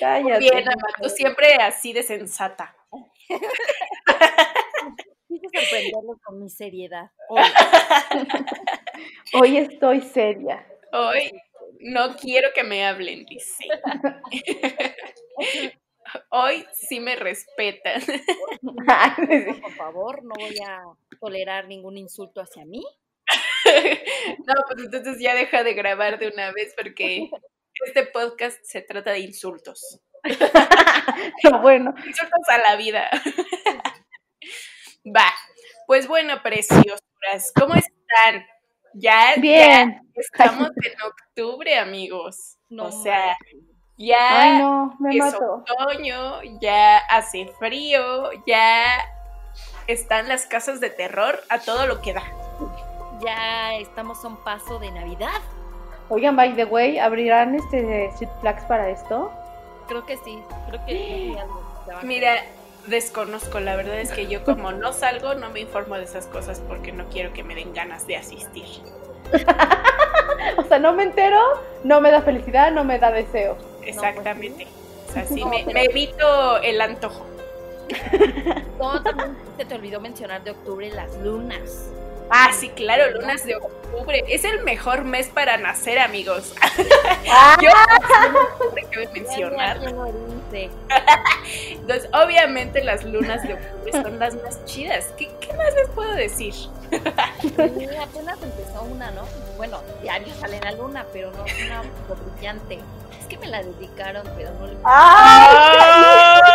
Cállate. 0.00 0.38
Bien, 0.38 0.68
Ama, 0.68 0.88
tú 1.02 1.08
siempre 1.08 1.54
así 1.54 1.92
de 1.92 2.02
sensata. 2.02 2.76
Quise 5.28 5.46
sorprenderlos 5.52 6.18
con 6.24 6.40
mi 6.40 6.50
seriedad. 6.50 7.10
Hoy 9.34 9.56
estoy 9.56 10.00
seria. 10.00 10.64
Hoy 10.92 11.32
no 11.80 12.16
quiero 12.16 12.50
que 12.54 12.62
me 12.62 12.86
hablen, 12.86 13.26
dice. 13.26 13.64
Hoy 16.30 16.64
sí 16.72 17.00
me 17.00 17.16
respetan. 17.16 18.00
Por 18.62 19.74
favor, 19.74 20.22
no 20.22 20.34
voy 20.38 20.56
a 20.64 20.82
tolerar 21.20 21.66
ningún 21.66 21.98
insulto 21.98 22.40
hacia 22.40 22.64
mí. 22.64 22.84
No, 24.46 24.54
pues 24.68 24.84
entonces 24.84 25.18
ya 25.18 25.34
deja 25.34 25.64
de 25.64 25.74
grabar 25.74 26.18
de 26.18 26.28
una 26.28 26.52
vez 26.52 26.74
porque 26.76 27.30
este 27.86 28.06
podcast 28.06 28.58
se 28.62 28.82
trata 28.82 29.10
de 29.12 29.20
insultos. 29.20 30.00
Pero 31.42 31.60
bueno, 31.60 31.94
Insultos 32.06 32.48
a 32.48 32.58
la 32.58 32.76
vida. 32.76 33.10
Va. 35.04 35.32
Pues 35.86 36.08
bueno, 36.08 36.42
preciosuras, 36.42 37.52
¿cómo 37.54 37.74
están? 37.74 38.46
Ya, 38.94 39.34
Bien. 39.36 40.00
ya 40.14 40.20
estamos 40.20 40.70
en 40.82 40.92
octubre, 41.02 41.78
amigos. 41.78 42.56
No 42.70 42.84
o 42.86 42.90
sea, 43.02 43.36
ya 43.96 44.42
ay 44.42 44.58
no, 44.58 44.96
me 44.98 45.10
es 45.16 45.18
mato. 45.18 45.64
otoño, 45.68 46.40
ya 46.60 46.98
hace 46.98 47.46
frío, 47.58 48.30
ya 48.46 48.98
están 49.86 50.28
las 50.28 50.46
casas 50.46 50.80
de 50.80 50.90
terror 50.90 51.42
a 51.50 51.58
todo 51.60 51.86
lo 51.86 52.00
que 52.00 52.14
da. 52.14 52.22
Ya 53.20 53.74
estamos 53.74 54.24
a 54.24 54.28
un 54.28 54.42
paso 54.42 54.78
de 54.78 54.90
Navidad. 54.90 55.40
Oigan, 56.08 56.36
by 56.36 56.54
the 56.54 56.64
way, 56.66 56.98
¿abrirán 56.98 57.54
este 57.54 58.10
Sweet 58.16 58.30
Flags 58.40 58.64
para 58.64 58.90
esto? 58.90 59.32
Creo 59.88 60.04
que 60.06 60.16
sí. 60.18 60.38
Creo 60.68 60.84
que 60.86 61.36
Mira, 62.02 62.34
desconozco, 62.86 63.60
la 63.60 63.76
verdad 63.76 63.98
es 64.00 64.10
que 64.12 64.26
yo 64.26 64.44
como 64.44 64.72
no 64.72 64.92
salgo, 64.92 65.34
no 65.34 65.50
me 65.50 65.60
informo 65.60 65.96
de 65.96 66.04
esas 66.04 66.26
cosas 66.26 66.60
porque 66.66 66.92
no 66.92 67.04
quiero 67.08 67.32
que 67.32 67.42
me 67.42 67.54
den 67.54 67.72
ganas 67.74 68.06
de 68.06 68.16
asistir. 68.16 68.66
O 70.58 70.62
sea, 70.64 70.78
no 70.78 70.92
me 70.92 71.04
entero, 71.04 71.40
no 71.84 72.00
me 72.00 72.10
da 72.10 72.20
felicidad, 72.22 72.70
no 72.70 72.84
me 72.84 72.98
da 72.98 73.10
deseo. 73.10 73.56
Exactamente. 73.82 74.66
O 75.08 75.12
sea, 75.12 75.24
sí, 75.24 75.40
No, 75.40 75.48
me, 75.48 75.60
pero- 75.64 75.72
me 75.72 75.84
evito 75.84 76.58
el 76.58 76.80
antojo. 76.80 77.24
No, 78.78 79.02
también 79.02 79.36
se 79.56 79.64
te 79.64 79.74
olvidó 79.74 80.00
mencionar 80.00 80.44
de 80.44 80.50
octubre 80.52 80.90
las 80.90 81.16
lunas. 81.18 81.90
Ah, 82.30 82.50
sí, 82.58 82.68
claro, 82.70 83.10
lunas 83.12 83.44
de 83.44 83.56
octubre. 83.56 84.24
Es 84.28 84.44
el 84.44 84.62
mejor 84.64 85.04
mes 85.04 85.28
para 85.28 85.56
nacer, 85.56 85.98
amigos. 85.98 86.54
Ah, 87.36 87.56
Yo 87.60 87.70
siempre 88.58 88.86
cabe 88.90 89.08
mencionar. 89.12 89.78
Entonces, 91.70 92.08
obviamente 92.12 92.84
las 92.84 93.02
lunas 93.04 93.42
de 93.42 93.54
octubre 93.54 93.92
son 93.92 94.18
las 94.18 94.34
más 94.42 94.64
chidas. 94.66 95.06
¿Qué, 95.16 95.30
qué 95.40 95.52
más 95.54 95.74
les 95.74 95.88
puedo 95.88 96.12
decir? 96.14 96.52
Sí, 96.54 96.70
apenas 98.00 98.38
empezó 98.42 98.82
una, 98.82 99.10
¿no? 99.12 99.22
Bueno, 99.56 99.80
diario 100.02 100.32
sale 100.34 100.60
la 100.60 100.72
luna, 100.72 101.06
pero 101.12 101.30
no 101.32 101.44
es 101.44 101.54
una 101.64 101.82
brillante. 102.34 102.78
Es 103.18 103.26
que 103.26 103.38
me 103.38 103.46
la 103.48 103.62
dedicaron, 103.62 104.28
pero 104.36 104.50
no 104.60 104.66
le 104.66 104.76
¡Ay! 104.84 106.40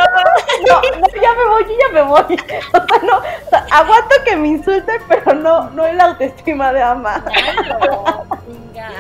No, 0.68 0.82
no, 1.00 1.08
ya 1.22 1.34
me 1.34 1.46
voy, 1.50 1.64
yo 1.64 1.72
ya 1.80 1.94
me 1.94 2.02
voy. 2.02 2.22
O 2.74 2.88
sea, 2.88 3.00
no, 3.04 3.18
o 3.18 3.50
sea, 3.50 3.66
aguanto 3.72 4.16
que 4.26 4.36
me 4.36 4.48
insulten, 4.50 5.02
pero 5.08 5.34
no, 5.34 5.70
no 5.72 5.86
es 5.86 5.96
la 5.96 6.06
autoestima 6.06 6.72
de 6.74 6.82
ama. 6.82 7.24
Claro, 7.24 8.26
venga. 8.48 8.92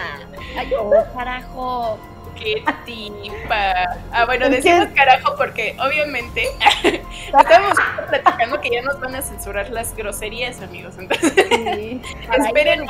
Ay, 0.57 0.73
oh, 0.79 0.91
carajo. 1.16 2.00
¡Qué 2.35 2.63
tipa! 2.85 3.73
Ah, 4.13 4.23
bueno, 4.25 4.45
¿En 4.45 4.53
decimos 4.53 4.88
qué? 4.88 4.94
carajo 4.94 5.35
porque 5.35 5.75
obviamente 5.85 6.47
estábamos 7.25 7.73
platicando 8.07 8.62
que 8.62 8.69
ya 8.69 8.81
nos 8.81 8.97
van 9.01 9.13
a 9.16 9.22
censurar 9.22 9.69
las 9.72 9.94
groserías, 9.94 10.62
amigos. 10.62 10.95
Entonces, 10.97 11.33
Sí. 11.35 12.01
Esperen 12.38 12.88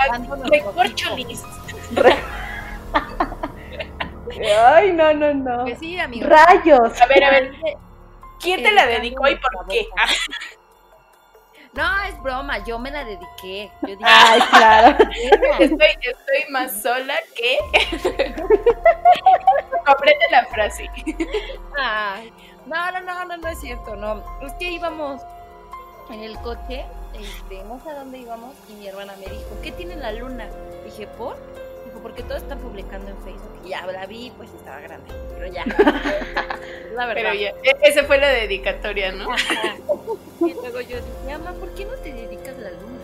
recorcholis. 0.52 1.44
Ay, 4.64 4.94
no, 4.94 5.14
no, 5.14 5.34
no. 5.34 5.64
Pues 5.64 5.80
sí, 5.80 6.00
amigo. 6.00 6.28
Rayos. 6.28 7.02
A 7.02 7.06
ver, 7.08 7.24
a 7.24 7.32
ver, 7.32 7.52
¿quién 8.40 8.64
te 8.64 8.72
la 8.72 8.86
dedicó 8.86 9.28
y 9.28 9.36
por 9.36 9.68
qué? 9.68 9.88
No, 11.72 12.04
es 12.04 12.20
broma, 12.24 12.64
yo 12.66 12.80
me 12.80 12.90
la 12.90 13.06
dediqué. 13.06 13.72
Yo 13.84 13.90
dije, 13.90 14.02
Ay, 14.04 14.42
claro. 14.50 14.98
"Venga". 14.98 15.58
Estoy, 15.60 15.88
estoy 16.02 16.50
más 16.52 16.82
sola 16.82 17.16
que. 17.36 17.60
Comprende 19.86 20.26
la 20.32 20.46
frase. 20.48 20.90
Ay, 21.78 22.34
no, 22.66 22.92
no, 22.92 23.02
no, 23.02 23.26
no, 23.26 23.38
no 23.38 23.48
es 23.48 23.60
cierto, 23.60 23.96
no. 23.96 24.24
Es 24.42 24.52
que 24.54 24.66
íbamos 24.72 25.22
en 26.10 26.24
el 26.24 26.40
coche, 26.40 26.86
este, 27.14 27.64
no 27.66 27.80
sé 27.84 27.92
a 27.92 28.00
dónde 28.00 28.18
íbamos, 28.18 28.56
y 28.68 28.74
mi 28.74 28.88
hermana 28.88 29.14
me 29.20 29.28
dijo, 29.28 29.62
¿qué 29.62 29.72
tiene 29.72 29.96
la 29.96 30.12
luna? 30.12 30.48
Dije, 30.86 31.06
¿por? 31.06 31.38
Dijo, 31.90 32.02
porque 32.04 32.24
todos 32.24 32.42
están 32.44 32.60
publicando 32.60 33.10
en 33.10 33.18
Facebook. 33.24 33.62
Y 33.66 33.70
ya 33.70 33.86
la 33.86 34.06
vi, 34.06 34.32
pues 34.38 34.50
estaba 34.54 34.80
grande, 34.80 35.12
pero 35.34 35.48
ya. 35.52 35.66
la 36.94 37.06
verdad. 37.08 37.14
Pero 37.16 37.34
ya, 37.34 37.50
e- 37.50 37.78
esa 37.82 38.04
fue 38.04 38.18
la 38.20 38.30
dedicatoria, 38.30 39.12
¿no? 39.12 39.32
Ajá. 39.32 39.76
Y 40.42 40.54
luego 40.54 40.80
yo 40.80 40.96
dije, 40.98 41.38
mamá, 41.38 41.52
¿por 41.60 41.70
qué 41.76 41.84
no 41.84 41.92
te 41.96 42.14
dedicas 42.14 42.56
a 42.58 42.62
la 42.62 42.70
luna? 42.72 43.00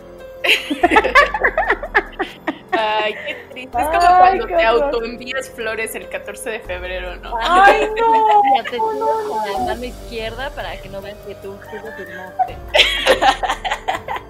Ay, 2.78 3.14
qué 3.26 3.34
triste. 3.50 3.78
Es 3.78 3.86
Ay, 3.86 3.98
como 3.98 4.18
cuando 4.18 4.46
te 4.46 4.64
autoenvías 4.64 5.50
flores 5.50 5.94
el 5.94 6.08
14 6.08 6.50
de 6.50 6.60
febrero, 6.60 7.16
¿no? 7.16 7.34
Ay, 7.40 7.88
no. 7.96 8.42
Ya 8.56 8.70
te 8.70 8.78
con 8.78 8.98
la 8.98 9.58
mano 9.66 9.84
izquierda 9.84 10.50
para 10.50 10.76
que 10.80 10.88
no 10.88 11.00
vean 11.02 11.16
que 11.26 11.34
tú, 11.36 11.58
tú 11.70 11.76
lo 11.76 11.92
firmaste. 11.92 12.56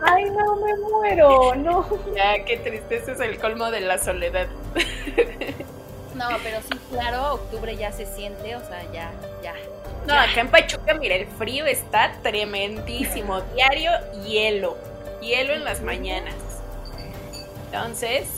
Ay, 0.03 0.31
no, 0.31 0.57
me 0.57 0.77
muero. 0.77 1.55
No. 1.55 1.87
Ya, 2.15 2.45
qué 2.45 2.57
triste. 2.59 2.97
Ese 2.97 3.13
es 3.13 3.21
el 3.21 3.39
colmo 3.39 3.71
de 3.71 3.81
la 3.81 3.99
soledad. 3.99 4.49
No, 6.17 6.29
pero 6.43 6.59
sí, 6.63 6.79
claro, 6.91 7.35
octubre 7.35 7.77
ya 7.77 7.93
se 7.93 8.07
siente, 8.07 8.57
o 8.57 8.61
sea, 8.61 8.83
ya, 8.91 9.13
ya. 9.43 9.53
No, 10.07 10.15
acá 10.15 10.41
en 10.41 10.49
Pachuca, 10.49 10.95
mira, 10.95 11.15
el 11.17 11.27
frío 11.27 11.67
está 11.67 12.13
tremendísimo. 12.23 13.41
Diario, 13.55 13.91
hielo. 14.25 14.79
Hielo 15.21 15.53
en 15.53 15.65
las 15.65 15.83
mañanas. 15.83 16.35
Entonces, 17.67 18.29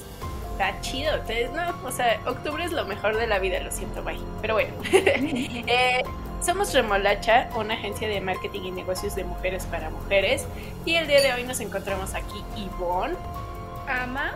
está 0.53 0.81
chido. 0.81 1.15
Entonces, 1.15 1.51
no, 1.53 1.87
o 1.87 1.93
sea, 1.93 2.21
octubre 2.27 2.65
es 2.65 2.73
lo 2.73 2.85
mejor 2.85 3.17
de 3.17 3.29
la 3.29 3.39
vida, 3.39 3.61
lo 3.61 3.71
siento, 3.71 4.03
bye. 4.03 4.19
Pero 4.41 4.55
bueno. 4.55 4.75
Eh, 4.93 6.03
somos 6.41 6.73
Remolacha, 6.73 7.49
una 7.57 7.75
agencia 7.75 8.09
de 8.09 8.21
marketing 8.21 8.63
y 8.63 8.71
negocios 8.71 9.15
de 9.15 9.25
mujeres 9.25 9.67
para 9.67 9.91
mujeres. 9.91 10.47
Y 10.85 10.95
el 10.95 11.07
día 11.07 11.21
de 11.21 11.33
hoy 11.33 11.45
nos 11.45 11.61
encontramos 11.61 12.15
aquí 12.15 12.45
Ivonne, 12.57 13.15
Ama. 13.89 14.33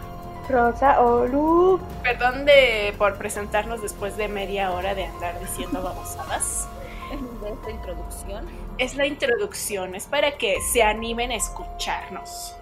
Rosa 0.49 1.01
Olu. 1.01 1.81
Perdón 2.03 2.45
de, 2.45 2.95
por 2.99 3.17
presentarnos 3.17 3.81
después 3.81 4.17
de 4.17 4.29
media 4.29 4.73
hora 4.73 4.95
de 4.95 5.05
andar 5.05 5.39
diciendo 5.41 5.83
babosadas. 5.83 6.69
De 7.43 7.51
esta 7.51 7.71
introducción. 7.71 8.47
es 8.79 8.95
la 8.95 9.07
introducción, 9.07 9.95
es 9.95 10.07
para 10.07 10.33
que 10.39 10.57
se 10.73 10.83
animen 10.83 11.31
a 11.31 11.35
escucharnos. 11.37 12.57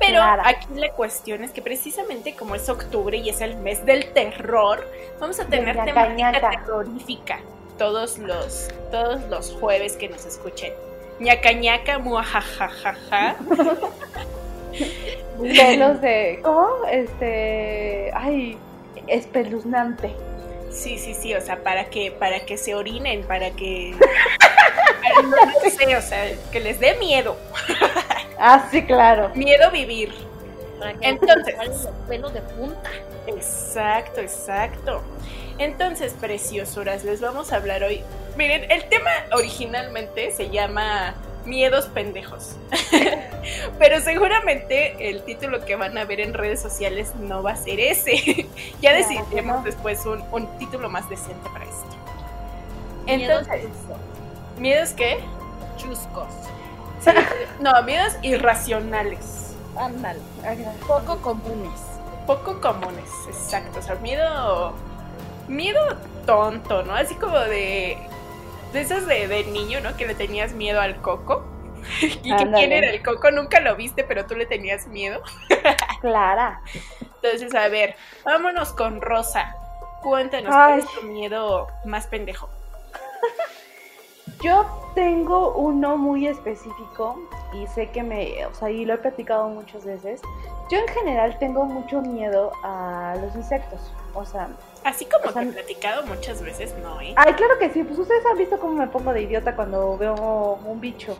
Pero 0.00 0.14
Claro. 0.14 0.42
aquí 0.44 0.66
la 0.74 0.90
cuestión 0.90 1.44
es 1.44 1.52
que 1.52 1.62
precisamente 1.62 2.34
como 2.34 2.56
es 2.56 2.68
octubre 2.68 3.16
y 3.16 3.28
es 3.28 3.40
el 3.40 3.56
mes 3.58 3.86
del 3.86 4.12
terror, 4.12 4.84
vamos 5.20 5.38
a 5.38 5.44
tener 5.44 5.76
temática 5.84 6.08
ñaca. 6.08 6.50
terrorífica 6.50 7.38
todos 7.78 8.18
los, 8.18 8.68
todos 8.90 9.22
los 9.30 9.50
jueves 9.52 9.96
que 9.96 10.08
nos 10.08 10.24
escuchen. 10.26 10.72
ñaca 11.20 11.52
ñaca, 11.52 11.98
muajajajaja. 11.98 13.36
Pelos 15.40 16.00
de. 16.00 16.40
¿Cómo? 16.42 16.84
Este. 16.90 18.10
Ay, 18.14 18.56
espeluznante. 19.06 20.12
Sí, 20.70 20.96
sí, 20.98 21.12
sí, 21.14 21.34
o 21.34 21.40
sea, 21.42 21.62
para 21.62 21.86
que, 21.90 22.10
para 22.12 22.46
que 22.46 22.56
se 22.56 22.74
orinen, 22.74 23.24
para 23.24 23.50
que... 23.50 23.94
para- 24.00 25.42
no 25.52 25.70
sé, 25.70 25.96
o 25.96 26.00
sea, 26.00 26.24
que 26.50 26.60
les 26.60 26.80
dé 26.80 26.94
miedo, 26.94 27.36
Ah, 28.38 28.66
sí, 28.70 28.82
claro. 28.82 29.30
miedo 29.34 29.70
vivir. 29.70 30.14
Para 30.78 30.94
que 30.94 31.08
Entonces. 31.08 31.54
los 31.66 31.88
pelos 32.08 32.32
de 32.32 32.40
punta. 32.40 32.90
Exacto, 33.26 34.22
exacto. 34.22 35.02
Entonces, 35.58 36.14
preciosuras, 36.14 37.04
les 37.04 37.20
vamos 37.20 37.52
a 37.52 37.56
hablar 37.56 37.82
hoy. 37.82 38.02
Miren, 38.36 38.70
el 38.70 38.88
tema 38.88 39.10
originalmente 39.32 40.32
se 40.32 40.50
llama 40.50 41.14
Miedos 41.44 41.86
pendejos. 41.86 42.56
Pero 43.78 44.00
seguramente 44.00 45.10
el 45.10 45.24
título 45.24 45.64
que 45.64 45.76
van 45.76 45.98
a 45.98 46.04
ver 46.04 46.20
en 46.20 46.34
redes 46.34 46.60
sociales 46.60 47.14
no 47.16 47.42
va 47.42 47.52
a 47.52 47.56
ser 47.56 47.80
ese. 47.80 48.48
ya 48.80 48.92
decidiremos 48.94 49.64
después 49.64 50.04
un, 50.06 50.22
un 50.30 50.58
título 50.58 50.88
más 50.88 51.08
decente 51.10 51.48
para 51.52 51.64
esto. 51.64 51.96
Entonces. 53.06 53.66
¿miedos 54.58 54.90
qué? 54.90 55.18
Chuscos. 55.76 56.32
Sí, 57.00 57.10
no, 57.60 57.82
miedos 57.82 58.14
irracionales. 58.22 59.54
Ándale. 59.76 60.20
Ay, 60.44 60.64
Poco 60.86 61.20
comunes. 61.20 61.80
Poco 62.26 62.60
comunes, 62.60 63.10
exacto. 63.26 63.80
O 63.80 63.82
sea, 63.82 63.96
miedo. 63.96 64.74
Miedo 65.48 65.80
tonto, 66.26 66.82
¿no? 66.82 66.94
Así 66.94 67.14
como 67.16 67.38
de. 67.38 67.98
De 68.72 68.80
esos 68.80 69.06
de, 69.06 69.28
de 69.28 69.44
niño, 69.44 69.80
¿no? 69.80 69.96
Que 69.96 70.06
le 70.06 70.14
tenías 70.14 70.52
miedo 70.52 70.80
al 70.80 70.96
coco. 71.02 71.44
¿Y 72.00 72.34
que 72.36 72.50
quién 72.50 72.72
era 72.72 72.90
el 72.90 73.02
coco? 73.02 73.30
Nunca 73.30 73.60
lo 73.60 73.76
viste, 73.76 74.04
pero 74.04 74.26
tú 74.26 74.34
le 74.34 74.46
tenías 74.46 74.86
miedo. 74.86 75.22
Clara. 76.00 76.60
Entonces, 77.22 77.54
a 77.54 77.68
ver, 77.68 77.96
vámonos 78.24 78.72
con 78.72 79.00
Rosa. 79.00 79.54
Cuéntanos, 80.02 80.52
Ay. 80.54 80.66
¿cuál 80.66 80.78
es 80.80 81.00
tu 81.00 81.06
miedo 81.06 81.68
más 81.84 82.06
pendejo? 82.06 82.48
Yo 84.42 84.66
tengo 84.94 85.52
uno 85.54 85.96
muy 85.96 86.26
específico 86.26 87.18
y 87.52 87.66
sé 87.68 87.90
que 87.90 88.02
me, 88.02 88.44
o 88.46 88.54
sea, 88.54 88.70
y 88.70 88.84
lo 88.84 88.94
he 88.94 88.98
platicado 88.98 89.48
muchas 89.48 89.84
veces. 89.84 90.20
Yo 90.70 90.78
en 90.78 90.88
general 90.88 91.38
tengo 91.38 91.64
mucho 91.64 92.00
miedo 92.00 92.52
a 92.62 93.14
los 93.20 93.34
insectos. 93.36 93.92
O 94.14 94.24
sea, 94.24 94.48
Así 94.84 95.04
como 95.06 95.30
O 95.30 95.32
sea, 95.32 95.42
te 95.42 95.48
he 95.48 95.52
platicado 95.52 96.02
muchas 96.06 96.42
veces, 96.42 96.74
no, 96.82 97.00
¿eh? 97.00 97.14
ay, 97.16 97.32
claro 97.34 97.56
que 97.58 97.70
sí, 97.70 97.84
pues 97.84 97.98
ustedes 97.98 98.24
han 98.26 98.36
visto 98.36 98.58
cómo 98.58 98.74
me 98.74 98.88
pongo 98.88 99.12
de 99.12 99.22
idiota 99.22 99.54
cuando 99.54 99.96
veo 99.96 100.58
un 100.66 100.80
bicho. 100.80 101.16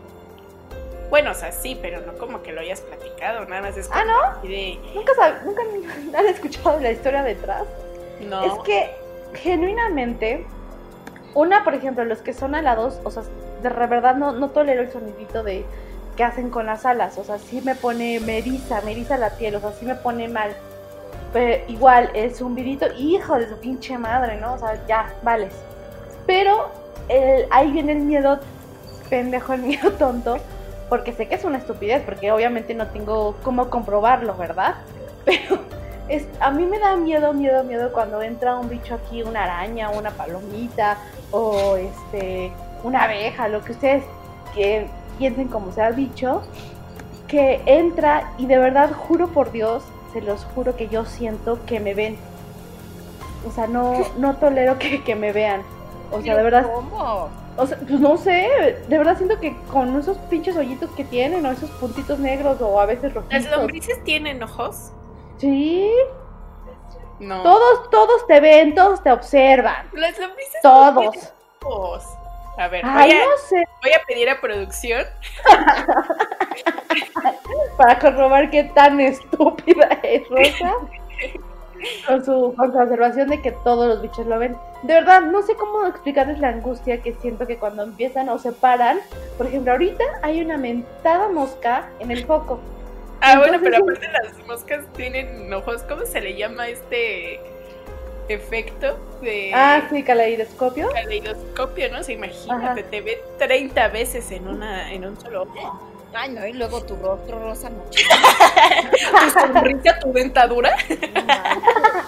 Bueno, 1.09 1.31
o 1.31 1.33
sea, 1.33 1.51
sí, 1.51 1.77
pero 1.81 2.01
no 2.01 2.13
como 2.17 2.41
que 2.43 2.51
lo 2.51 2.59
hayas 2.61 2.81
platicado, 2.81 3.45
nada 3.45 3.61
más 3.61 3.77
es 3.77 3.89
Ah, 3.93 4.03
¿no? 4.03 4.41
de. 4.47 4.79
¿Nunca, 4.95 5.13
sab- 5.13 5.43
nunca 5.43 5.61
han 6.17 6.25
escuchado 6.25 6.79
la 6.79 6.91
historia 6.91 7.23
detrás? 7.23 7.63
No. 8.19 8.43
Es 8.43 8.53
que 8.65 8.91
genuinamente, 9.35 10.45
una, 11.33 11.63
por 11.63 11.73
ejemplo, 11.73 12.05
los 12.05 12.19
que 12.19 12.33
son 12.33 12.55
alados, 12.55 12.99
o 13.03 13.11
sea, 13.11 13.23
de 13.61 13.69
verdad 13.69 14.15
no, 14.15 14.33
no 14.33 14.49
tolero 14.49 14.81
el 14.81 14.91
sonidito 14.91 15.43
de 15.43 15.65
que 16.15 16.23
hacen 16.23 16.49
con 16.49 16.67
las 16.67 16.85
alas, 16.85 17.17
o 17.17 17.23
sea, 17.23 17.39
sí 17.39 17.61
me 17.63 17.75
pone, 17.75 18.19
me 18.19 18.37
eriza, 18.37 18.81
me 18.81 18.91
eriza 18.91 19.17
la 19.17 19.31
piel, 19.31 19.55
o 19.55 19.59
sea, 19.59 19.71
sí 19.71 19.85
me 19.85 19.95
pone 19.95 20.27
mal. 20.27 20.51
Pero 21.31 21.63
igual, 21.67 22.11
el 22.13 22.35
zumbidito, 22.35 22.85
hijo 22.97 23.35
de 23.37 23.49
su 23.49 23.57
pinche 23.57 23.97
madre, 23.97 24.39
¿no? 24.39 24.53
O 24.53 24.59
sea, 24.59 24.85
ya, 24.85 25.11
vales. 25.23 25.53
Pero 26.27 26.69
ahí 27.49 27.71
viene 27.71 27.93
el 27.93 27.99
miedo, 27.99 28.39
pendejo, 29.09 29.53
el 29.53 29.61
miedo 29.63 29.91
tonto, 29.93 30.37
porque 30.89 31.13
sé 31.13 31.27
que 31.27 31.35
es 31.35 31.43
una 31.43 31.57
estupidez, 31.57 32.03
porque 32.03 32.31
obviamente 32.31 32.73
no 32.75 32.87
tengo 32.87 33.35
cómo 33.43 33.69
comprobarlo, 33.69 34.35
¿verdad? 34.35 34.75
Pero 35.25 35.59
es, 36.09 36.27
a 36.39 36.51
mí 36.51 36.65
me 36.65 36.79
da 36.79 36.95
miedo, 36.95 37.33
miedo, 37.33 37.63
miedo 37.63 37.91
cuando 37.93 38.21
entra 38.21 38.57
un 38.57 38.69
bicho 38.69 38.95
aquí, 38.95 39.23
una 39.23 39.43
araña, 39.43 39.89
una 39.89 40.11
palomita, 40.11 40.97
o 41.31 41.75
este, 41.77 42.51
una 42.83 43.03
abeja, 43.03 43.47
lo 43.47 43.63
que 43.63 43.71
ustedes 43.71 44.03
que 44.53 44.87
piensen 45.17 45.47
como 45.47 45.71
sea 45.71 45.91
bicho, 45.91 46.43
que 47.27 47.61
entra 47.65 48.33
y 48.37 48.45
de 48.45 48.57
verdad 48.57 48.91
juro 48.93 49.27
por 49.29 49.51
Dios, 49.51 49.83
se 50.11 50.21
los 50.21 50.45
juro 50.53 50.75
que 50.75 50.87
yo 50.89 51.05
siento 51.05 51.59
que 51.65 51.79
me 51.79 51.93
ven. 51.93 52.17
O 53.47 53.51
sea, 53.51 53.67
no, 53.67 53.93
no 54.17 54.35
tolero 54.35 54.77
que, 54.77 55.03
que 55.03 55.15
me 55.15 55.31
vean. 55.31 55.63
O 56.11 56.21
sea, 56.21 56.37
de 56.37 56.43
verdad, 56.43 56.67
¿Cómo? 56.71 57.29
o 57.57 57.67
sea, 57.67 57.77
pues 57.79 57.99
no 57.99 58.17
sé, 58.17 58.77
de 58.87 58.97
verdad 58.97 59.17
siento 59.17 59.39
que 59.39 59.55
con 59.71 59.97
esos 59.99 60.17
pinches 60.29 60.55
hoyitos 60.55 60.91
que 60.91 61.03
tienen, 61.03 61.45
o 61.45 61.51
esos 61.51 61.69
puntitos 61.71 62.19
negros, 62.19 62.61
o 62.61 62.79
a 62.79 62.85
veces 62.85 63.13
¿Las 63.15 63.25
rojitos. 63.25 63.51
lombrices 63.57 64.03
tienen 64.03 64.43
ojos? 64.43 64.91
Sí, 65.43 65.91
No. 67.19 67.43
todos, 67.43 67.89
todos 67.89 68.25
te 68.27 68.39
ven, 68.39 68.73
todos 68.73 69.03
te 69.03 69.11
observan. 69.11 69.89
Las 69.91 70.17
lombrices 70.17 70.61
no 70.63 71.11
Todos. 71.59 72.05
A 72.57 72.69
ver, 72.69 72.81
Ay, 72.85 73.11
voy 73.11 73.19
a, 73.19 73.25
no 73.25 73.37
sé, 73.49 73.67
voy 73.81 73.91
a 73.91 74.01
pedir 74.07 74.29
a 74.29 74.39
producción. 74.39 75.03
para 77.77 77.99
comprobar 77.99 78.49
qué 78.51 78.63
tan 78.63 79.01
estúpida 79.01 79.99
es 80.03 80.29
Rosa. 80.29 80.75
Con 82.07 82.23
su, 82.23 82.53
con 82.55 82.71
su 82.71 82.79
observación 82.79 83.27
de 83.27 83.41
que 83.41 83.51
todos 83.51 83.85
los 83.87 84.01
bichos 84.01 84.25
lo 84.25 84.39
ven. 84.39 84.55
De 84.83 84.93
verdad, 84.93 85.23
no 85.23 85.41
sé 85.41 85.55
cómo 85.55 85.85
explicarles 85.85 86.39
la 86.39 86.47
angustia 86.49 87.01
que 87.01 87.15
siento 87.15 87.45
que 87.47 87.57
cuando 87.57 87.83
empiezan 87.83 88.29
o 88.29 88.39
se 88.39 88.53
paran. 88.53 88.99
Por 89.37 89.47
ejemplo, 89.47 89.73
ahorita 89.73 90.05
hay 90.21 90.41
una 90.41 90.57
mentada 90.57 91.27
mosca 91.27 91.89
en 91.99 92.11
el 92.11 92.25
foco. 92.25 92.61
Ah, 93.25 93.37
bueno, 93.39 93.57
pero 93.63 93.77
aparte 93.77 94.07
las 94.11 94.37
moscas 94.45 94.83
tienen 94.97 95.51
ojos. 95.53 95.81
¿Cómo 95.83 96.05
se 96.05 96.19
le 96.21 96.35
llama 96.35 96.67
este 96.67 97.39
efecto 98.27 98.97
de 99.21 99.51
Ah, 99.53 99.87
sí, 99.89 100.03
caleidoscopio. 100.03 100.89
caleidoscopio, 100.91 101.89
no? 101.91 101.99
O 101.99 102.03
sea, 102.03 102.15
imagínate, 102.15 102.81
Ajá. 102.81 102.89
te 102.89 103.01
ve 103.01 103.21
30 103.39 103.87
veces 103.89 104.29
en 104.31 104.47
una 104.47 104.91
en 104.91 105.05
un 105.05 105.19
solo 105.19 105.43
ojo. 105.43 105.89
Ay, 106.13 106.29
no, 106.31 106.45
y 106.45 106.53
luego 106.53 106.83
tu 106.83 106.95
rostro 106.97 107.39
rosa, 107.39 107.69
no. 107.69 107.83
Tu 107.89 109.39
sonrisa, 109.39 109.99
tu 109.99 110.11
dentadura. 110.13 110.75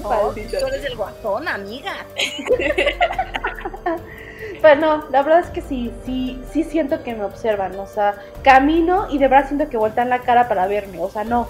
No, 0.00 0.10
Maldita. 0.10 0.60
tú 0.60 0.66
eres 0.68 0.84
el 0.84 0.96
guatón, 0.96 1.48
amiga. 1.48 1.92
Pero 4.60 4.80
no, 4.80 5.04
la 5.10 5.22
verdad 5.22 5.40
es 5.40 5.50
que 5.50 5.60
sí, 5.62 5.92
sí, 6.04 6.42
sí 6.52 6.64
siento 6.64 7.02
que 7.02 7.14
me 7.14 7.24
observan, 7.24 7.78
o 7.78 7.86
sea, 7.86 8.14
camino 8.42 9.06
y 9.10 9.18
de 9.18 9.28
verdad 9.28 9.46
siento 9.48 9.68
que 9.68 9.76
voltean 9.76 10.08
la 10.08 10.20
cara 10.20 10.48
para 10.48 10.66
verme, 10.66 10.98
o 11.00 11.08
sea, 11.10 11.24
no, 11.24 11.48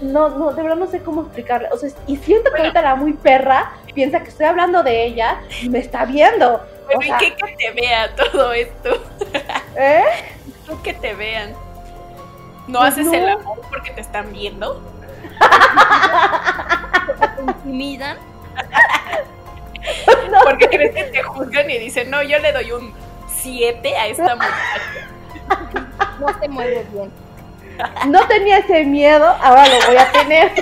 no, 0.00 0.28
no, 0.30 0.52
de 0.52 0.62
verdad 0.62 0.76
no 0.76 0.86
sé 0.86 1.00
cómo 1.02 1.22
explicarle, 1.22 1.68
o 1.72 1.76
sea, 1.76 1.90
y 2.06 2.16
siento 2.16 2.44
que 2.44 2.50
Bueno. 2.50 2.64
ahorita 2.64 2.82
la 2.82 2.94
muy 2.96 3.12
perra 3.14 3.72
piensa 3.94 4.20
que 4.22 4.28
estoy 4.28 4.46
hablando 4.46 4.82
de 4.82 5.04
ella 5.04 5.38
y 5.62 5.68
me 5.68 5.78
está 5.78 6.04
viendo, 6.04 6.60
Bueno, 6.86 7.00
o 7.00 7.02
sea, 7.02 7.16
¿y 7.16 7.18
qué 7.18 7.34
que 7.36 7.56
te 7.56 7.70
vea 7.72 8.14
todo 8.14 8.52
esto? 8.52 8.90
¿eh? 9.76 10.04
Tú 10.66 10.80
que 10.82 10.92
te 10.94 11.14
vean. 11.14 11.52
¿No 12.68 12.80
Pues 12.80 12.92
haces 12.94 13.06
no. 13.06 13.14
el 13.14 13.28
amor 13.28 13.60
porque 13.70 13.92
te 13.92 14.00
están 14.00 14.32
viendo? 14.32 14.82
Te 17.36 17.42
intimidan. 17.42 18.16
No, 20.30 20.40
Porque 20.44 20.68
crees 20.68 20.94
que 20.94 21.04
te 21.04 21.22
juzgan 21.22 21.70
y 21.70 21.78
dicen, 21.78 22.10
no, 22.10 22.22
yo 22.22 22.38
le 22.38 22.52
doy 22.52 22.72
un 22.72 22.92
7 23.28 23.96
a 23.96 24.06
esta 24.08 24.34
mujer. 24.34 24.50
No 26.20 26.26
te 26.38 26.48
mueves 26.48 26.92
bien. 26.92 27.12
no 28.08 28.26
tenía 28.26 28.58
ese 28.58 28.84
miedo, 28.84 29.26
ahora 29.40 29.66
lo 29.68 29.86
voy 29.86 29.96
a 29.96 30.12
tener. 30.12 30.52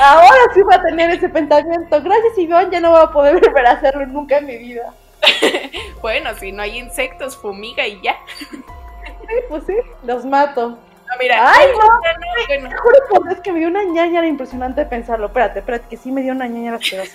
Ahora 0.00 0.28
sí 0.54 0.62
voy 0.62 0.74
a 0.74 0.82
tener 0.82 1.10
ese 1.10 1.28
pensamiento. 1.28 2.02
Gracias, 2.02 2.38
Ivonne, 2.38 2.70
ya 2.70 2.80
no 2.80 2.90
voy 2.90 3.02
a 3.02 3.10
poder 3.10 3.40
volver 3.40 3.66
a 3.66 3.72
hacerlo 3.72 4.06
nunca 4.06 4.38
en 4.38 4.46
mi 4.46 4.56
vida. 4.58 4.92
Bueno, 6.00 6.30
si 6.38 6.52
no 6.52 6.62
hay 6.62 6.78
insectos, 6.78 7.36
fumiga 7.36 7.84
y 7.84 8.00
ya. 8.00 8.16
Sí, 8.38 9.34
pues 9.48 9.64
sí, 9.66 9.74
los 10.04 10.24
mato. 10.24 10.78
No, 11.10 11.14
mira, 11.18 11.36
Ay, 11.52 11.68
no, 11.72 11.78
no, 11.78 12.00
bueno, 12.48 12.68
Te 12.68 12.76
juro 12.76 12.96
por 13.08 13.28
Dios 13.28 13.40
que 13.40 13.52
me 13.52 13.60
dio 13.60 13.68
una 13.68 13.82
ñañara 13.84 14.26
impresionante 14.26 14.84
pensarlo. 14.84 15.26
Espérate, 15.26 15.60
espérate, 15.60 15.86
que 15.88 15.96
sí 15.96 16.12
me 16.12 16.20
dio 16.22 16.32
una 16.32 16.46
ñañara 16.46 16.76
asquerosa. 16.76 17.12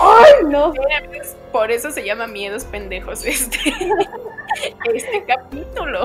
¡Ay, 0.00 0.32
no! 0.46 0.72
pues, 1.08 1.36
por 1.50 1.70
eso 1.72 1.90
se 1.90 2.04
llama 2.04 2.26
miedos 2.28 2.64
pendejos 2.64 3.24
este, 3.24 3.58
este 4.94 5.24
capítulo. 5.24 6.04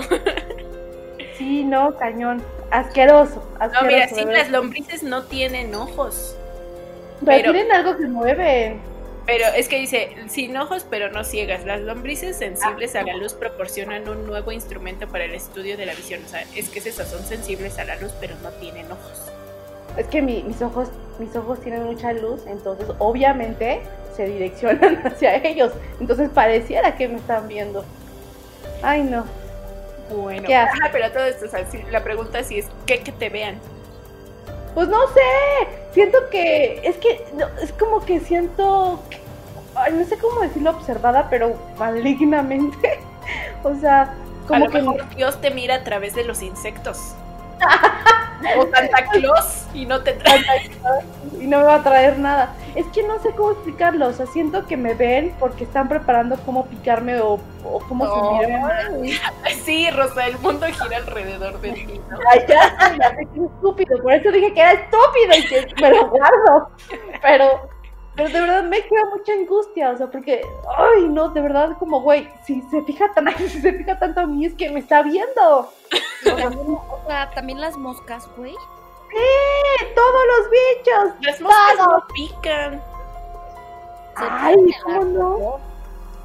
Sí, 1.38 1.64
no, 1.64 1.96
cañón. 1.98 2.44
Asqueroso, 2.72 3.48
asqueroso. 3.60 3.82
No, 3.84 3.88
mira, 3.88 4.08
sí, 4.08 4.26
las 4.26 4.50
lombrices 4.50 5.04
no 5.04 5.24
tienen 5.24 5.74
ojos. 5.76 6.36
Pero, 7.26 7.38
pero- 7.42 7.52
tienen 7.54 7.72
algo 7.72 7.98
que 7.98 8.08
mueven. 8.08 8.82
Pero 9.32 9.46
es 9.56 9.68
que 9.68 9.78
dice, 9.78 10.16
sin 10.28 10.58
ojos 10.58 10.86
pero 10.90 11.12
no 11.12 11.24
ciegas. 11.24 11.64
Las 11.66 11.82
lombrices 11.82 12.38
sensibles 12.38 12.96
a 12.96 13.04
la 13.04 13.16
luz 13.16 13.34
proporcionan 13.34 14.08
un 14.10 14.26
nuevo 14.26 14.52
instrumento 14.52 15.08
para 15.08 15.26
el 15.26 15.34
estudio 15.36 15.78
de 15.78 15.86
la 15.86 15.94
visión. 15.94 16.22
O 16.26 16.28
sea, 16.28 16.44
es 16.56 16.70
que 16.70 16.80
es 16.80 16.86
eso, 16.88 17.06
son 17.06 17.24
sensibles 17.24 17.78
a 17.80 17.84
la 17.86 17.96
luz 17.98 18.12
pero 18.20 18.36
no 18.42 18.50
tienen 18.52 18.92
ojos. 18.92 19.22
Es 19.98 20.08
que 20.08 20.22
mi- 20.22 20.44
mis 20.44 20.62
ojos, 20.62 20.90
mis 21.20 21.36
ojos 21.36 21.60
tienen 21.62 21.84
mucha 21.84 22.14
luz, 22.14 22.42
entonces 22.48 22.88
obviamente 23.00 23.82
se 24.16 24.26
direccionan 24.26 25.02
hacia 25.06 25.36
ellos. 25.36 25.74
Entonces 26.00 26.30
pareciera 26.30 26.96
que 26.96 27.08
me 27.08 27.18
están 27.18 27.48
viendo. 27.48 27.84
Ay, 28.82 29.04
no. 29.04 29.26
Bueno, 30.16 30.48
¿Qué 30.48 30.58
pero 30.92 31.12
todo 31.12 31.26
esto, 31.26 31.46
o 31.46 31.50
sea, 31.50 31.64
la 31.92 32.04
pregunta 32.04 32.44
sí 32.44 32.58
es, 32.60 32.66
¿qué 32.88 33.00
que 33.02 33.12
te 33.12 33.30
vean? 33.30 33.60
Pues 34.76 34.88
no 34.88 34.98
sé. 35.08 35.68
Siento 35.94 36.18
que. 36.30 36.82
Es 36.88 36.98
que. 36.98 37.26
no, 37.36 37.48
es 37.62 37.72
como 37.74 38.04
que 38.06 38.20
siento. 38.20 39.02
que- 39.10 39.20
ay, 39.76 39.94
no 39.94 40.06
sé 40.06 40.18
cómo 40.18 40.42
decirlo 40.42 40.72
observada, 40.72 41.28
pero 41.30 41.56
malignamente. 41.78 43.00
O 43.64 43.76
sea, 43.76 44.02
A 44.04 44.48
como 44.48 44.66
lo 44.66 44.72
que. 44.72 44.82
mejor 44.82 45.10
Dios 45.16 45.40
te 45.42 45.52
mira 45.52 45.76
a 45.76 45.84
través 45.84 46.16
de 46.16 46.24
los 46.24 46.42
insectos. 46.42 47.14
o 48.58 48.68
Santa 48.74 49.06
Claus 49.12 49.66
y 49.74 49.86
no 49.86 50.02
te 50.02 50.14
trae. 50.14 50.72
y 51.40 51.48
no 51.48 51.60
me 51.60 51.64
va 51.64 51.76
a 51.76 51.84
traer 51.84 52.18
nada. 52.20 52.56
Es 52.76 52.86
que 52.88 53.04
no 53.04 53.20
sé 53.22 53.32
cómo 53.32 53.52
explicarlo. 53.52 54.08
O 54.08 54.14
sea, 54.14 54.26
siento 54.28 54.66
que 54.68 54.78
me 54.78 54.94
ven 54.94 55.36
porque 55.40 55.64
están 55.64 55.90
preparando 55.90 56.38
cómo 56.46 56.66
picarme 56.68 57.20
o, 57.20 57.40
o 57.64 57.80
cómo 57.88 58.06
subirme. 58.06 59.20
Ay, 59.44 59.54
Sí, 59.64 59.90
Rosa, 59.92 60.28
el 60.28 60.38
mundo 60.40 60.66
gira 60.68 60.98
alrededor 60.98 61.60
de 61.62 61.72
ti. 61.72 62.02
¿no? 62.10 62.18
Ay, 62.32 62.40
ya, 62.48 62.96
ya 63.00 63.10
sé 63.10 63.28
que 63.34 63.40
es 63.40 63.52
estúpido. 63.52 64.02
Por 64.02 64.14
eso 64.14 64.32
dije 64.32 64.54
que 64.54 64.60
era 64.62 64.74
estúpido 64.74 65.38
y 65.38 65.44
que 65.48 65.82
me 65.82 65.90
lo 65.92 66.10
guardo. 66.10 66.70
Pero, 67.22 67.70
pero 68.20 68.34
de 68.34 68.42
verdad 68.42 68.64
me 68.64 68.86
crea 68.86 69.06
mucha 69.06 69.32
angustia. 69.34 69.92
O 69.92 69.98
sea, 69.98 70.08
porque, 70.08 70.42
ay, 70.78 71.08
no, 71.08 71.30
de 71.30 71.42
verdad, 71.42 71.78
como, 71.80 72.02
güey, 72.02 72.30
si 72.46 72.62
se 72.64 72.82
fija 72.84 73.14
tan, 73.14 73.28
si 73.38 73.62
se 73.62 73.72
fija 73.74 73.98
tanto 73.98 74.20
a 74.22 74.26
mí 74.26 74.46
es 74.46 74.54
que 74.56 74.70
me 74.70 74.80
está 74.82 75.02
viendo. 75.04 75.72
también, 76.24 76.78
o 76.78 77.00
sea, 77.08 77.30
también 77.32 77.62
las 77.62 77.78
moscas, 77.78 78.28
güey. 78.36 78.54
¡Sí! 78.54 79.86
¡Todos 79.96 80.22
los 80.28 80.50
bichos! 80.52 81.26
Las 81.26 81.42
moscas 81.42 81.78
Todos. 81.78 81.88
no 81.88 82.08
pican. 82.14 82.84
Ay, 84.16 84.56
¿cómo 84.84 85.04
no? 85.06 85.60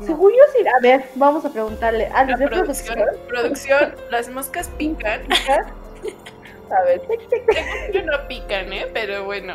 Según 0.05 0.33
yo 0.33 0.43
sí. 0.53 0.67
A 0.67 0.81
ver, 0.81 1.09
vamos 1.15 1.45
a 1.45 1.51
preguntarle. 1.51 2.11
Ah, 2.13 2.25
La 2.25 2.37
¿de 2.37 2.49
producción, 2.49 2.97
producción? 2.97 3.29
producción, 3.29 3.95
las 4.11 4.29
moscas 4.29 4.69
pican. 4.77 5.23
A 6.77 6.83
ver, 6.83 7.01
tic, 7.07 7.29
tic, 7.29 7.47
tic. 7.47 7.55
Según 7.55 7.93
yo 7.93 8.03
no 8.03 8.27
pican, 8.29 8.73
¿eh? 8.73 8.87
Pero 8.93 9.25
bueno. 9.25 9.55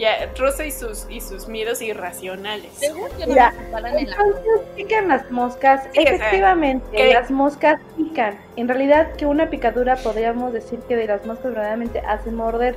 Ya, 0.00 0.32
Rosa 0.36 0.64
y 0.64 0.70
sus, 0.72 1.06
y 1.10 1.20
sus 1.20 1.46
miedos 1.46 1.82
irracionales. 1.82 2.72
Según 2.78 3.10
yo 3.18 3.26
no 3.26 3.26
Mira, 3.26 3.52
me 3.52 3.64
separan 3.66 3.98
en 3.98 4.08
la 4.10 4.16
Entonces 4.16 4.60
pican 4.74 5.08
las 5.08 5.30
moscas. 5.30 5.82
Sí, 5.82 5.88
o 5.90 5.92
sea, 5.92 6.02
Efectivamente, 6.14 7.12
las 7.12 7.30
moscas 7.30 7.78
pican. 7.98 8.38
En 8.56 8.66
realidad, 8.68 9.12
que 9.16 9.26
una 9.26 9.50
picadura 9.50 9.96
podríamos 9.96 10.54
decir 10.54 10.80
que 10.88 10.96
de 10.96 11.06
las 11.06 11.26
moscas 11.26 11.52
verdaderamente 11.52 12.00
hacen 12.00 12.34
morder. 12.34 12.76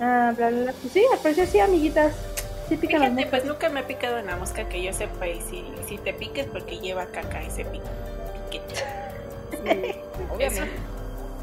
Ah, 0.00 0.32
bla, 0.36 0.50
bla, 0.50 0.62
bla. 0.62 0.72
Pues 0.80 0.92
sí, 0.92 1.04
al 1.12 1.18
parecer 1.18 1.48
sí, 1.48 1.58
amiguitas. 1.58 2.14
Sí 2.68 2.76
pican 2.76 3.00
las 3.00 3.10
moscas. 3.10 3.30
pues 3.30 3.44
nunca 3.44 3.68
me 3.68 3.80
ha 3.80 3.86
picado 3.88 4.20
una 4.20 4.36
mosca 4.36 4.68
que 4.68 4.80
yo 4.82 4.92
sepa 4.92 5.26
y 5.26 5.40
si, 5.40 5.64
si 5.88 5.98
te 5.98 6.12
piques 6.14 6.46
porque 6.46 6.78
lleva 6.78 7.06
caca 7.06 7.42
ese 7.42 7.64
pico. 7.64 7.84
piquete. 8.50 8.84
Obviamente. 10.32 10.70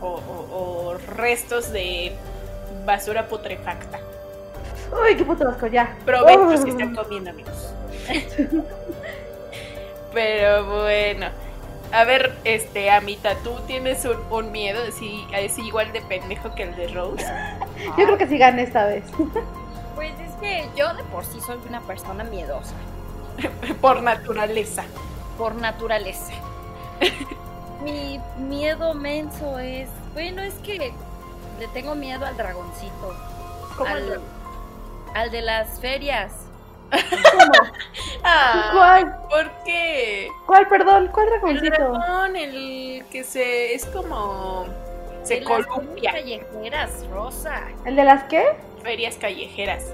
O, 0.01 0.07
o- 0.07 0.87
o 0.91 0.97
restos 1.17 1.73
de 1.73 2.13
basura 2.85 3.27
putrefacta. 3.27 3.99
Uy, 4.91 5.15
qué 5.17 5.23
puto 5.23 5.47
asco, 5.47 5.67
ya. 5.67 5.95
Provecho 6.05 6.41
Oh. 6.47 6.57
si 6.57 6.69
están 6.69 6.95
comiendo, 6.95 7.29
amigos. 7.29 7.73
Pero 10.13 10.65
bueno. 10.65 11.27
A 11.91 12.03
ver, 12.03 12.35
este, 12.43 12.91
Amita, 12.91 13.33
¿tú 13.43 13.55
tienes 13.65 14.05
un, 14.05 14.17
un 14.29 14.51
miedo 14.51 14.79
así, 14.87 15.25
así 15.33 15.61
igual 15.65 15.91
de 15.91 16.01
pendejo 16.01 16.53
que 16.53 16.63
el 16.63 16.75
de 16.75 16.87
Rose? 16.89 17.25
Yo 17.97 18.05
creo 18.05 18.17
que 18.17 18.27
sí 18.27 18.37
gané 18.37 18.63
esta 18.63 18.85
vez. 18.85 19.03
Pues 19.95 20.13
es 20.21 20.33
que 20.39 20.69
yo 20.77 20.93
de 20.93 21.03
por 21.03 21.25
sí 21.25 21.41
soy 21.41 21.57
una 21.67 21.81
persona 21.81 22.23
miedosa, 22.23 22.73
Por 23.81 24.01
naturaleza. 24.01 24.83
por 25.37 25.55
naturaleza. 25.55 26.31
Mi 27.83 28.21
miedo 28.37 28.93
menso 28.93 29.59
es, 29.59 29.89
bueno, 30.13 30.41
es 30.41 30.53
que 30.63 30.93
le 31.59 31.67
tengo 31.73 31.95
miedo 31.95 32.25
al 32.25 32.37
dragoncito, 32.37 33.13
¿Cómo 33.77 33.89
al, 33.89 33.97
el- 34.13 34.21
al 35.15 35.31
de 35.31 35.41
las 35.41 35.79
ferias. 35.79 36.33
¿Cómo? 36.91 37.69
Ah, 38.23 38.71
¿Cuál? 38.73 39.17
¿Por 39.29 39.63
qué? 39.63 40.27
¿Cuál, 40.45 40.67
perdón? 40.67 41.09
¿Cuál 41.13 41.27
El 41.27 41.31
dragoncito? 41.39 41.93
dragón, 41.93 42.35
el 42.35 43.05
que 43.11 43.23
se. 43.23 43.73
es 43.73 43.85
como. 43.85 44.65
se 45.23 45.35
de 45.35 45.43
columpia. 45.45 46.11
ferias 46.11 46.43
callejeras, 46.51 47.07
Rosa. 47.11 47.61
¿El 47.85 47.95
de 47.95 48.03
las 48.03 48.23
qué? 48.25 48.43
Ferias 48.83 49.15
callejeras. 49.15 49.85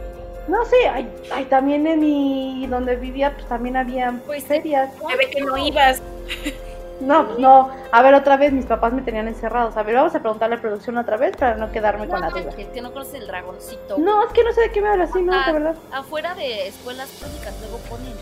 No 0.48 0.66
sé, 0.66 0.88
ay, 0.88 1.08
ay, 1.32 1.46
también 1.46 1.86
en 1.86 2.00
mi. 2.00 2.66
donde 2.68 2.96
vivía, 2.96 3.34
pues 3.34 3.48
también 3.48 3.78
había 3.78 4.12
Pues, 4.26 4.44
ferias. 4.46 4.90
Se 5.08 5.16
ve 5.18 5.30
que 5.30 5.42
no 5.42 5.56
ibas. 5.58 6.02
No, 7.02 7.26
pues 7.28 7.40
no. 7.40 7.70
A 7.92 8.02
ver, 8.02 8.14
otra 8.14 8.38
vez 8.38 8.54
mis 8.54 8.66
papás 8.66 8.94
me 8.94 9.02
tenían 9.02 9.28
encerrados. 9.28 9.76
A 9.78 9.84
ver, 9.84 9.96
vamos 9.96 10.16
a 10.16 10.20
preguntarle 10.20 10.56
a 10.56 10.62
producción 10.62 10.98
otra 10.98 11.18
vez 11.18 11.36
para 11.36 11.56
no 11.56 11.72
quedarme 11.72 12.08
con 12.08 12.22
la 12.22 12.30
No, 12.30 12.38
duda. 12.40 12.56
que, 12.56 12.68
que 12.70 12.82
no 12.82 12.92
conoces 12.94 13.16
el 13.16 13.28
dragoncito. 13.28 13.98
No, 13.98 14.26
es 14.26 14.32
que 14.34 14.44
no 14.44 14.54
sé 14.54 14.62
de 14.62 14.72
qué 14.72 14.82
me 14.82 14.90
hablas 14.90 15.10
así, 15.10 15.22
no, 15.22 15.46
de 15.46 15.52
verdad. 15.52 15.76
Afuera 15.92 16.34
de 16.36 16.68
escuelas 16.68 17.10
públicas 17.10 17.54
luego 17.62 17.78
ponen. 17.90 18.14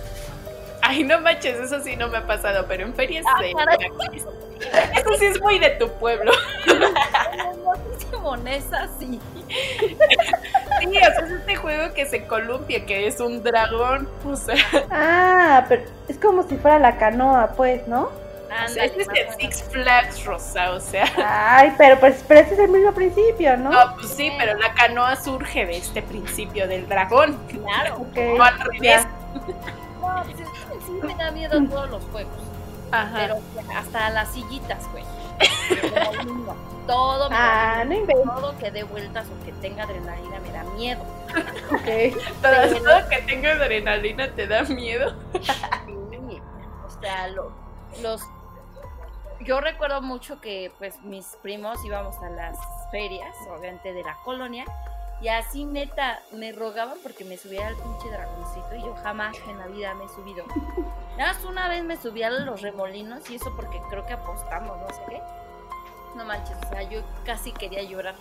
Ay, 0.81 1.03
no 1.03 1.21
manches, 1.21 1.57
eso 1.59 1.79
sí 1.81 1.95
no 1.95 2.09
me 2.09 2.17
ha 2.17 2.27
pasado, 2.27 2.65
pero 2.67 2.83
en 2.83 2.93
ferias. 2.93 3.23
Ah, 3.27 3.39
sí. 3.41 3.53
caray. 3.53 3.77
Eso 4.97 5.13
sí 5.17 5.25
es 5.25 5.39
muy 5.41 5.59
de 5.59 5.69
tu 5.71 5.87
pueblo. 5.93 6.31
Monesa, 8.21 8.87
sí. 8.99 9.19
Sí, 10.79 10.87
o 10.87 10.91
sea, 10.91 11.09
es 11.25 11.31
este 11.31 11.55
juego 11.57 11.93
que 11.93 12.05
se 12.05 12.25
columpia, 12.25 12.85
que 12.85 13.05
es 13.07 13.19
un 13.19 13.43
dragón. 13.43 14.07
O 14.25 14.35
sea, 14.35 14.55
Ah, 14.89 15.65
pero 15.67 15.83
es 16.07 16.17
como 16.17 16.43
si 16.43 16.55
fuera 16.57 16.79
la 16.79 16.97
canoa, 16.97 17.51
pues, 17.57 17.85
¿no? 17.87 18.09
Este 18.65 19.01
es 19.01 19.07
el. 19.09 19.33
Six 19.39 19.63
Flags 19.71 20.25
Rosa, 20.25 20.71
o 20.71 20.79
sea. 20.79 21.05
Ay, 21.25 21.73
pero 21.77 21.99
pues, 21.99 22.23
pero 22.27 22.39
ese 22.41 22.53
es 22.53 22.59
el 22.59 22.69
mismo 22.69 22.91
principio, 22.93 23.57
¿no? 23.57 23.71
No, 23.71 23.95
pues 23.95 24.09
sí, 24.09 24.31
pero 24.37 24.55
la 24.57 24.73
canoa 24.73 25.15
surge 25.15 25.65
de 25.65 25.77
este 25.77 26.01
principio 26.01 26.67
del 26.67 26.87
dragón. 26.87 27.37
Claro. 27.47 27.95
Ok, 27.97 28.17
No 28.37 28.43
al 28.43 28.59
revés. 28.59 28.81
ya. 28.81 29.09
No, 30.01 30.23
pues 30.23 30.39
es 30.39 30.47
que 30.49 30.85
sí 30.85 30.91
me 31.03 31.15
da 31.15 31.31
miedo 31.31 31.61
todos 31.69 31.89
los 31.89 32.03
juegos. 32.05 32.33
Ajá. 32.91 33.11
Pero 33.15 33.37
hasta 33.77 34.09
las 34.11 34.31
sillitas, 34.33 34.87
güey. 34.91 35.03
Me 35.81 35.89
da 35.89 36.11
miedo. 36.23 36.55
Todo 36.85 37.29
me 37.29 37.35
Ah, 37.35 37.73
da 37.77 37.83
no 37.85 37.89
miedo. 37.89 38.01
inventes. 38.01 38.25
Todo 38.35 38.57
que 38.57 38.71
dé 38.71 38.83
vueltas 38.83 39.25
o 39.27 39.45
que 39.45 39.51
tenga 39.53 39.83
adrenalina 39.83 40.39
me 40.41 40.51
da 40.51 40.63
miedo. 40.75 41.01
Ok. 41.71 42.13
todo, 42.41 42.51
pero- 42.51 42.83
todo 42.83 43.09
que 43.09 43.17
tenga 43.25 43.51
adrenalina 43.53 44.29
te 44.35 44.45
da 44.47 44.63
miedo. 44.63 45.15
Sí, 45.41 46.41
O 46.85 47.01
sea, 47.01 47.27
lo- 47.29 47.51
los... 48.01 48.21
Yo 49.43 49.59
recuerdo 49.61 50.01
mucho 50.01 50.39
que 50.39 50.71
pues 50.77 51.01
mis 51.01 51.25
primos 51.41 51.83
íbamos 51.85 52.17
a 52.23 52.29
las 52.29 52.57
ferias, 52.91 53.35
obviamente 53.49 53.93
de 53.93 54.03
la 54.03 54.15
colonia, 54.23 54.65
y 55.21 55.27
así 55.29 55.65
neta 55.65 56.21
me 56.31 56.51
rogaban 56.51 56.97
porque 57.03 57.23
me 57.25 57.37
subiera 57.37 57.67
al 57.67 57.75
pinche 57.75 58.09
dragoncito 58.09 58.75
y 58.75 58.81
yo 58.81 58.95
jamás 59.03 59.35
en 59.47 59.57
la 59.57 59.67
vida 59.67 59.93
me 59.95 60.05
he 60.05 60.09
subido. 60.09 60.45
Nada 61.17 61.33
más 61.33 61.43
una 61.45 61.67
vez 61.67 61.83
me 61.83 61.97
subí 61.97 62.23
a 62.23 62.29
los 62.29 62.61
remolinos 62.61 63.29
y 63.29 63.35
eso 63.35 63.53
porque 63.55 63.81
creo 63.89 64.05
que 64.05 64.13
apostamos, 64.13 64.77
no 64.79 64.87
sé 64.89 65.01
qué. 65.09 65.21
No 66.15 66.25
manches, 66.25 66.55
o 66.65 66.69
sea, 66.69 66.83
yo 66.83 67.01
casi 67.25 67.51
quería 67.51 67.81
llorar, 67.83 68.15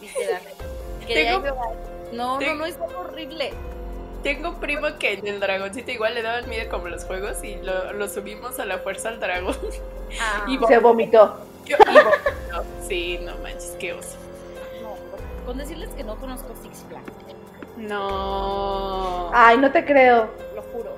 literal. 0.00 0.42
Quería 1.06 1.32
Tengo- 1.32 1.46
llorar. 1.46 1.76
No, 2.12 2.34
no, 2.34 2.38
tengo- 2.38 2.54
no, 2.56 2.66
es 2.66 2.78
horrible. 2.78 3.52
Tengo 4.22 4.50
un 4.50 4.56
primo 4.60 4.86
que 4.98 5.12
en 5.14 5.26
el 5.26 5.40
dragoncito 5.40 5.90
igual 5.92 6.14
le 6.14 6.22
daban 6.22 6.48
miedo 6.48 6.68
como 6.70 6.88
los 6.88 7.04
juegos 7.04 7.42
y 7.44 7.56
lo, 7.56 7.92
lo 7.92 8.08
subimos 8.08 8.58
a 8.58 8.64
la 8.64 8.78
fuerza 8.78 9.08
al 9.10 9.20
dragón. 9.20 9.56
Ah, 10.20 10.44
Y 10.48 10.58
Se 10.66 10.78
vomitó. 10.78 11.38
Yo- 11.64 11.76
y 11.78 11.94
vomitó. 11.94 12.64
Sí, 12.88 13.18
no 13.22 13.36
manches, 13.42 13.76
qué 13.78 13.92
oso. 13.92 14.16
no, 14.82 14.96
con 15.46 15.58
decirles 15.58 15.90
que 15.90 16.02
no 16.02 16.16
conozco 16.16 16.48
Six 16.62 16.84
Flags. 16.88 17.12
No. 17.76 19.30
Ay, 19.34 19.58
no 19.58 19.70
te 19.70 19.84
creo. 19.84 20.28
lo 20.54 20.62
juro. 20.62 20.90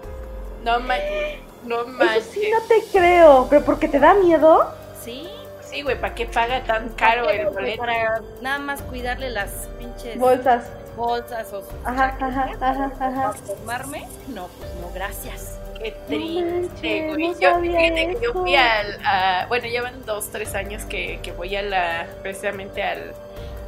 No 0.64 0.80
manches. 0.80 1.40
No 1.64 1.80
Eso 1.82 1.88
manches. 1.88 2.24
sí, 2.32 2.50
no 2.50 2.60
te 2.66 2.82
creo. 2.92 3.46
¿Pero 3.50 3.64
porque 3.64 3.88
te 3.88 3.98
da 3.98 4.14
miedo? 4.14 4.72
Sí. 5.02 5.28
Sí, 5.62 5.82
güey, 5.82 6.00
¿para 6.00 6.14
qué 6.14 6.26
paga 6.26 6.64
tan 6.64 6.88
caro 6.90 7.28
el 7.28 7.46
boleto? 7.48 7.78
Para 7.78 8.20
nada 8.40 8.58
más 8.58 8.82
cuidarle 8.82 9.30
las 9.30 9.68
pinches 9.78 10.18
Bolsas. 10.18 10.64
Bolsas 10.96 11.52
o 11.52 11.60
sus 11.62 11.70
Ajá, 11.84 12.16
ajá, 12.20 12.44
chaquetas, 12.46 12.76
ajá, 12.78 12.92
para 12.98 13.32
formarme. 13.32 14.08
No, 14.28 14.48
pues 14.58 14.70
no, 14.80 14.90
gracias. 14.94 15.58
Qué 15.78 15.90
No 15.92 16.06
triste, 16.06 17.08
güey. 17.08 17.28
no 17.28 17.40
yo, 17.40 17.60
fíjate 17.60 18.06
que 18.08 18.18
yo 18.22 18.32
fui 18.32 18.54
al. 18.56 18.98
a- 19.04 19.46
bueno, 19.48 19.66
llevan 19.66 20.04
dos, 20.04 20.30
tres 20.30 20.54
años 20.54 20.84
que, 20.84 21.20
que 21.22 21.32
voy 21.32 21.56
a 21.56 21.62
la. 21.62 22.06
precisamente 22.22 22.82
al, 22.82 23.12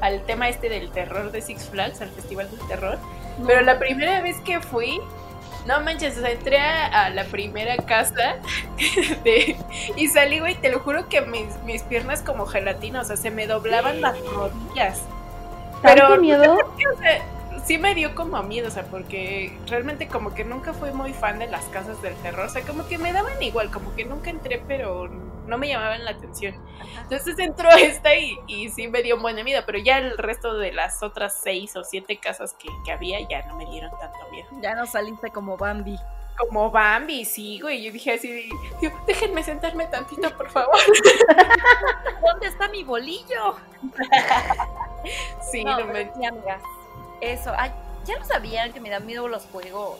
al 0.02 0.20
tema 0.22 0.48
este 0.48 0.68
del 0.68 0.90
terror 0.90 1.32
de 1.32 1.40
Six 1.40 1.68
Flags, 1.70 2.00
al 2.02 2.10
Festival 2.10 2.50
del 2.50 2.66
Terror. 2.68 2.98
Pero 3.46 3.62
la 3.62 3.78
primera 3.78 4.20
vez 4.20 4.36
que 4.44 4.60
fui, 4.60 5.00
no 5.64 5.80
manches, 5.80 6.18
o 6.18 6.20
sea, 6.20 6.32
entré 6.32 6.58
a, 6.58 7.06
a 7.06 7.10
la 7.10 7.24
primera 7.24 7.76
casa 7.78 8.36
de- 9.24 9.56
y 9.96 10.08
salí, 10.08 10.38
güey, 10.40 10.54
te 10.56 10.68
lo 10.70 10.80
juro 10.80 11.08
que 11.08 11.22
mis, 11.22 11.56
mis 11.64 11.82
piernas 11.82 12.20
como 12.20 12.44
gelatina, 12.46 13.00
o 13.00 13.04
sea, 13.04 13.16
se 13.16 13.30
me 13.30 13.46
doblaban 13.46 14.02
las 14.02 14.18
rodillas. 14.20 15.00
¿Tanto 15.82 16.02
Pero- 16.08 16.20
miedo? 16.20 16.56
O 16.94 16.98
sea, 16.98 17.22
sí 17.64 17.78
me 17.78 17.94
dio 17.94 18.14
como 18.14 18.42
miedo, 18.42 18.68
o 18.68 18.70
sea, 18.70 18.84
porque 18.84 19.56
realmente 19.68 20.08
como 20.08 20.34
que 20.34 20.44
nunca 20.44 20.72
fui 20.72 20.90
muy 20.90 21.12
fan 21.12 21.38
de 21.38 21.46
las 21.48 21.64
casas 21.66 22.00
del 22.02 22.14
terror, 22.16 22.46
o 22.46 22.48
sea, 22.48 22.62
como 22.62 22.86
que 22.86 22.98
me 22.98 23.12
daban 23.12 23.40
igual, 23.42 23.70
como 23.70 23.94
que 23.94 24.04
nunca 24.04 24.30
entré, 24.30 24.62
pero 24.66 25.08
no 25.08 25.58
me 25.58 25.68
llamaban 25.68 26.04
la 26.04 26.12
atención. 26.12 26.54
Entonces 27.02 27.38
entró 27.38 27.68
esta 27.78 28.14
y, 28.16 28.38
y 28.46 28.68
sí 28.70 28.88
me 28.88 29.02
dio 29.02 29.18
buena 29.20 29.42
miedo, 29.44 29.62
pero 29.66 29.78
ya 29.78 29.98
el 29.98 30.16
resto 30.18 30.54
de 30.54 30.72
las 30.72 31.02
otras 31.02 31.38
seis 31.42 31.76
o 31.76 31.84
siete 31.84 32.18
casas 32.18 32.54
que, 32.54 32.68
que 32.84 32.92
había 32.92 33.18
ya 33.28 33.44
no 33.46 33.56
me 33.56 33.66
dieron 33.66 33.90
tanto 33.98 34.18
miedo. 34.30 34.48
Ya 34.60 34.74
no 34.74 34.86
saliste 34.86 35.30
como 35.30 35.56
Bambi. 35.56 35.98
Como 36.38 36.70
Bambi, 36.70 37.24
sí, 37.24 37.60
güey, 37.60 37.82
yo 37.82 37.92
dije 37.92 38.14
así, 38.14 38.48
yo, 38.80 38.90
déjenme 39.06 39.42
sentarme 39.42 39.86
tantito, 39.86 40.34
por 40.36 40.50
favor. 40.50 40.74
¿Dónde 42.26 42.48
está 42.48 42.68
mi 42.68 42.84
bolillo? 42.84 43.56
Sí, 45.50 45.64
no, 45.64 45.78
no, 45.78 45.86
me... 45.86 46.10
sí, 46.14 46.24
amigas. 46.24 46.62
Eso. 47.20 47.52
Ay, 47.56 47.70
ya 48.04 48.18
lo 48.18 48.24
sabían 48.24 48.72
que 48.72 48.80
me 48.80 48.90
dan 48.90 49.06
miedo 49.06 49.28
los 49.28 49.44
juegos. 49.46 49.98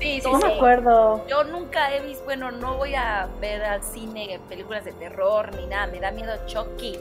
Sí, 0.00 0.20
sí, 0.20 0.28
No 0.30 0.40
sí. 0.40 0.46
me 0.46 0.54
acuerdo. 0.54 1.26
Yo 1.28 1.44
nunca 1.44 1.94
he 1.94 2.00
visto, 2.00 2.24
bueno, 2.24 2.50
no 2.50 2.76
voy 2.76 2.94
a 2.94 3.28
ver 3.40 3.62
al 3.64 3.82
cine 3.82 4.40
películas 4.48 4.84
de 4.84 4.92
terror 4.92 5.54
ni 5.54 5.66
nada. 5.66 5.86
Me 5.86 6.00
da 6.00 6.10
miedo 6.10 6.34
Chucky. 6.46 6.98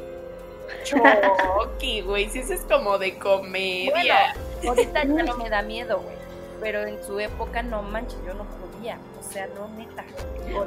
Chucky, 0.83 2.01
güey, 2.01 2.29
sí, 2.29 2.39
eso 2.39 2.53
es 2.53 2.61
como 2.61 2.97
de 2.97 3.17
comedia. 3.17 4.35
Ahorita 4.65 5.03
ya 5.03 5.23
no 5.23 5.37
me 5.37 5.49
da 5.49 5.61
miedo, 5.61 5.99
güey. 5.99 6.15
Pero 6.61 6.83
en 6.83 7.03
su 7.03 7.19
época, 7.19 7.61
no 7.63 7.81
manches, 7.81 8.17
yo 8.25 8.33
no 8.33 8.45
subía. 8.83 8.97
O 9.19 9.23
sea, 9.33 9.47
no, 9.55 9.67
neta. 9.77 10.03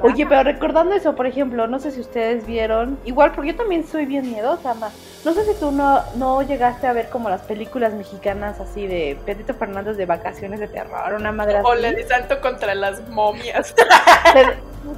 Oye, 0.01 0.25
pero 0.25 0.43
recordando 0.43 0.95
eso, 0.95 1.15
por 1.15 1.27
ejemplo, 1.27 1.67
no 1.67 1.79
sé 1.79 1.91
si 1.91 2.01
ustedes 2.01 2.45
vieron, 2.45 2.97
igual 3.05 3.31
porque 3.31 3.51
yo 3.51 3.55
también 3.55 3.87
soy 3.87 4.05
bien 4.05 4.29
miedosa, 4.29 4.73
ma. 4.73 4.89
No 5.23 5.33
sé 5.33 5.45
si 5.45 5.53
tú 5.59 5.71
no, 5.71 6.01
no 6.15 6.41
llegaste 6.41 6.87
a 6.87 6.93
ver 6.93 7.09
como 7.09 7.29
las 7.29 7.41
películas 7.41 7.93
mexicanas 7.93 8.59
así 8.59 8.87
de 8.87 9.17
Pedrito 9.25 9.53
Fernández 9.53 9.95
de 9.97 10.05
vacaciones 10.05 10.59
de 10.59 10.67
terror, 10.67 11.13
una 11.13 11.31
madre 11.31 11.59
O 11.63 11.75
de 11.75 12.05
salto 12.05 12.41
contra 12.41 12.75
las 12.75 13.07
momias. 13.09 13.73
te, 14.33 14.45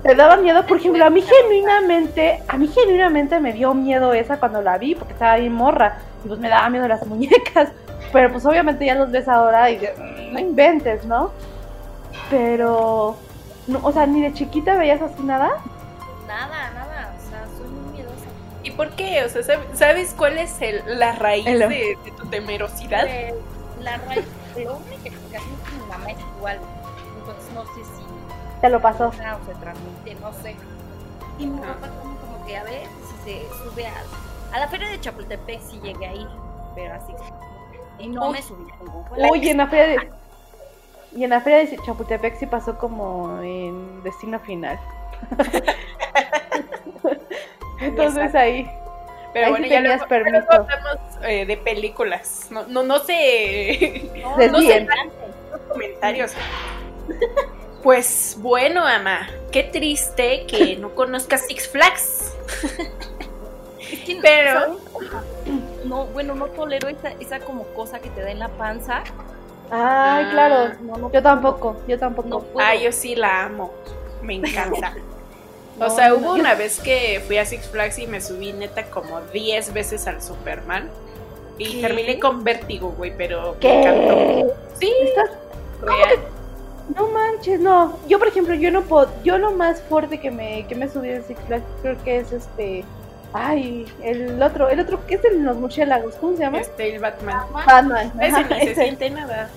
te 0.08 0.16
daba 0.16 0.38
miedo, 0.38 0.66
por 0.66 0.78
ejemplo, 0.78 1.04
a 1.06 1.10
mí 1.10 1.22
genuinamente, 1.22 2.42
a 2.48 2.58
mí 2.58 2.68
genuinamente 2.68 3.40
me 3.40 3.54
dio 3.54 3.74
miedo 3.74 4.14
esa 4.14 4.40
cuando 4.40 4.62
la 4.62 4.78
vi, 4.78 4.96
porque 4.96 5.14
estaba 5.14 5.36
bien 5.38 5.54
morra, 5.54 5.98
y 6.24 6.28
pues 6.28 6.40
me 6.40 6.50
daba 6.50 6.70
miedo 6.70 6.88
las 6.88 7.06
muñecas, 7.08 7.70
pero 8.14 8.32
pues 8.32 8.46
obviamente 8.46 8.86
ya 8.86 8.96
los 8.96 9.12
ves 9.12 9.28
ahora 9.28 9.70
y 9.70 9.78
de- 9.78 9.94
no 10.32 10.40
inventes, 10.40 11.06
¿no? 11.06 11.32
Pero, 12.30 13.18
no, 13.68 13.80
o 13.84 13.92
sea, 13.92 14.06
ni 14.06 14.22
de 14.22 14.34
chiquita 14.34 14.76
veías 14.76 15.02
así 15.02 15.22
nada. 15.24 15.50
Nada, 16.28 16.70
nada. 16.72 17.16
O 17.18 17.30
sea, 17.30 17.46
soy 17.58 17.68
muy 17.68 17.92
miedosa. 17.94 18.26
¿Y 18.64 18.72
por 18.72 18.90
qué? 18.92 19.24
O 19.26 19.30
sea, 19.30 19.42
¿sab- 19.42 19.74
¿sabes 19.74 20.14
cuál 20.18 20.38
es 20.38 20.62
el- 20.62 21.00
la 21.00 21.14
raíz 21.14 21.48
El- 21.48 21.60
de, 21.60 21.68
de 21.68 22.12
tu 22.18 22.28
temerosidad? 22.28 23.06
Eh, 23.08 23.34
la 23.82 23.98
raíz, 23.98 24.26
la 24.56 24.72
única 24.74 25.08
explicación 25.10 25.54
es 25.64 25.70
que 25.70 25.76
mi 25.78 25.88
mamá 25.90 26.12
es 26.12 26.18
igual. 26.38 26.60
Entonces 27.20 27.54
no 27.54 27.64
sé 27.66 27.84
si 27.84 28.04
Te 28.62 28.70
lo 28.70 28.82
pasó. 28.82 29.08
o 29.08 29.12
se 29.14 29.56
transmite, 29.56 30.16
no 30.22 30.34
sé. 30.34 30.56
Y 31.40 31.48
mi 31.48 31.60
papá 31.60 31.88
como, 32.02 32.16
como 32.18 32.46
que 32.46 32.58
a 32.58 32.64
ver 32.64 32.84
si 33.24 33.32
se 33.32 33.48
sube 33.64 33.88
a, 33.88 33.94
a 34.56 34.60
la 34.60 34.68
feria 34.68 34.90
de 34.90 35.00
Chapultepec 35.00 35.62
si 35.62 35.80
llegué 35.80 36.06
ahí, 36.08 36.28
pero 36.76 36.96
así. 36.96 37.14
Y 38.00 38.08
no 38.10 38.28
Uy. 38.28 38.34
me 38.34 38.42
subí 38.42 38.70
a 38.72 38.84
ningún 38.84 39.04
juego. 39.04 39.32
Uy, 39.32 39.50
en 39.50 39.58
la 39.58 39.68
feria 39.68 39.88
de... 40.00 40.12
Y 41.16 41.24
en 41.24 41.32
la 41.32 41.42
feria 41.42 41.60
de 41.60 41.78
Chapultepec 41.86 42.38
sí 42.38 42.46
pasó 42.46 42.78
como 42.78 43.42
en 43.42 44.04
Destino 44.04 44.40
Final. 44.40 44.80
Entonces 47.82 48.36
ahí... 48.36 48.70
Pero 49.32 49.46
Ahí 49.46 49.52
bueno, 49.52 49.66
sí 49.68 49.72
ya 49.72 49.80
luego, 49.82 50.08
permiso. 50.08 50.38
luego 50.50 50.52
hablamos 50.64 51.00
eh, 51.24 51.46
de 51.46 51.58
películas. 51.58 52.48
No, 52.50 52.66
no, 52.68 52.82
no 52.84 53.00
sé. 53.00 54.10
No, 54.24 54.38
Desvíen. 54.38 54.88
no 54.88 54.92
sé, 54.94 55.10
los 55.52 55.62
comentarios. 55.72 56.32
Pues 57.84 58.38
bueno, 58.40 58.86
ama, 58.86 59.30
qué 59.52 59.64
triste 59.64 60.46
que 60.48 60.78
no 60.78 60.96
conozcas 60.96 61.46
Six 61.48 61.68
Flags. 61.70 62.34
Es 63.92 64.00
que, 64.02 64.20
Pero- 64.22 64.60
¿sabes? 64.60 64.78
O 64.94 65.00
sea, 65.02 65.24
No, 65.86 66.06
bueno, 66.08 66.36
no 66.36 66.46
tolero 66.48 66.90
esa, 66.90 67.10
esa 67.20 67.40
como 67.40 67.64
cosa 67.74 68.00
que 68.00 68.10
te 68.12 68.22
da 68.22 68.30
en 68.30 68.38
la 68.40 68.50
panza. 68.50 69.04
Ay, 69.72 70.26
Ah, 70.26 70.30
claro. 70.32 70.74
No, 70.82 70.98
no, 70.98 71.12
Yo 71.12 71.22
tampoco, 71.22 71.76
yo 71.88 71.98
tampoco. 72.00 72.28
no. 72.28 72.44
Ah, 72.62 72.76
yo 72.76 72.92
sí 72.92 73.16
la 73.16 73.44
amo. 73.46 73.74
Me 74.22 74.36
encanta. 74.36 74.94
O 75.82 75.90
sea, 75.90 76.10
no, 76.10 76.16
hubo 76.16 76.34
una 76.34 76.56
vez 76.56 76.78
que 76.82 77.22
fui 77.26 77.38
a 77.38 77.46
Six 77.46 77.70
Flags 77.70 78.00
y 78.00 78.06
me 78.08 78.20
subí 78.20 78.52
neta 78.52 78.84
como 78.90 79.22
10 79.22 79.72
veces 79.72 80.08
al 80.08 80.22
Superman. 80.22 80.90
Y 81.58 81.76
¿Qué? 81.76 81.82
terminé 81.82 82.20
con 82.20 82.44
vértigo, 82.44 82.90
güey, 82.98 83.16
pero 83.16 83.56
me 83.62 83.80
encantó. 83.80 84.14
¿Qué? 84.16 84.46
Sí, 84.78 84.94
¿Estás 85.04 85.30
real. 85.82 86.20
No 86.98 87.08
manches, 87.08 87.62
no. 87.62 87.98
Yo, 88.10 88.20
por 88.20 88.28
ejemplo, 88.28 88.56
yo 88.56 88.72
no 88.72 88.82
puedo. 88.82 89.10
Yo 89.24 89.38
lo 89.38 89.52
más 89.52 89.82
fuerte 89.84 90.20
que 90.20 90.30
me, 90.32 90.68
que 90.68 90.76
me 90.76 90.90
subido 90.90 91.16
en 91.16 91.24
Six 91.24 91.40
Flags 91.48 91.64
creo 91.82 92.04
que 92.04 92.18
es 92.18 92.32
este. 92.34 92.84
Ay, 93.34 93.86
el 94.02 94.42
otro, 94.42 94.70
el 94.70 94.80
otro 94.80 95.06
que 95.06 95.16
es 95.16 95.24
el 95.26 95.40
de 95.40 95.44
los 95.44 95.58
murciélagos, 95.58 96.16
¿cómo 96.16 96.36
se 96.36 96.44
llama? 96.44 96.60
Este, 96.60 96.96
el 96.96 97.00
Batman. 97.02 97.44
Batman. 97.54 98.12
Ese 98.20 98.44
ni 98.44 98.50
se 98.50 98.64
ese, 98.72 98.84
siente 98.84 99.10
nada. 99.12 99.50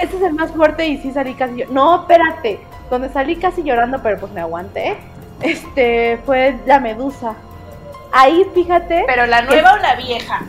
ese 0.00 0.16
es 0.16 0.22
el 0.22 0.32
más 0.32 0.50
fuerte 0.50 0.86
y 0.86 0.98
sí 0.98 1.12
salí 1.12 1.34
casi 1.34 1.58
yo. 1.58 1.66
No, 1.70 2.00
espérate. 2.00 2.58
Donde 2.90 3.08
salí 3.10 3.36
casi 3.36 3.62
llorando, 3.62 4.02
pero 4.02 4.18
pues 4.18 4.32
me 4.32 4.40
aguanté. 4.40 4.96
Este 5.42 6.18
fue 6.26 6.58
la 6.66 6.80
medusa. 6.80 7.34
Ahí, 8.10 8.44
fíjate, 8.54 9.04
Pero 9.06 9.26
la 9.26 9.42
nueva 9.42 9.74
o 9.74 9.76
la 9.76 9.94
vieja. 9.94 10.40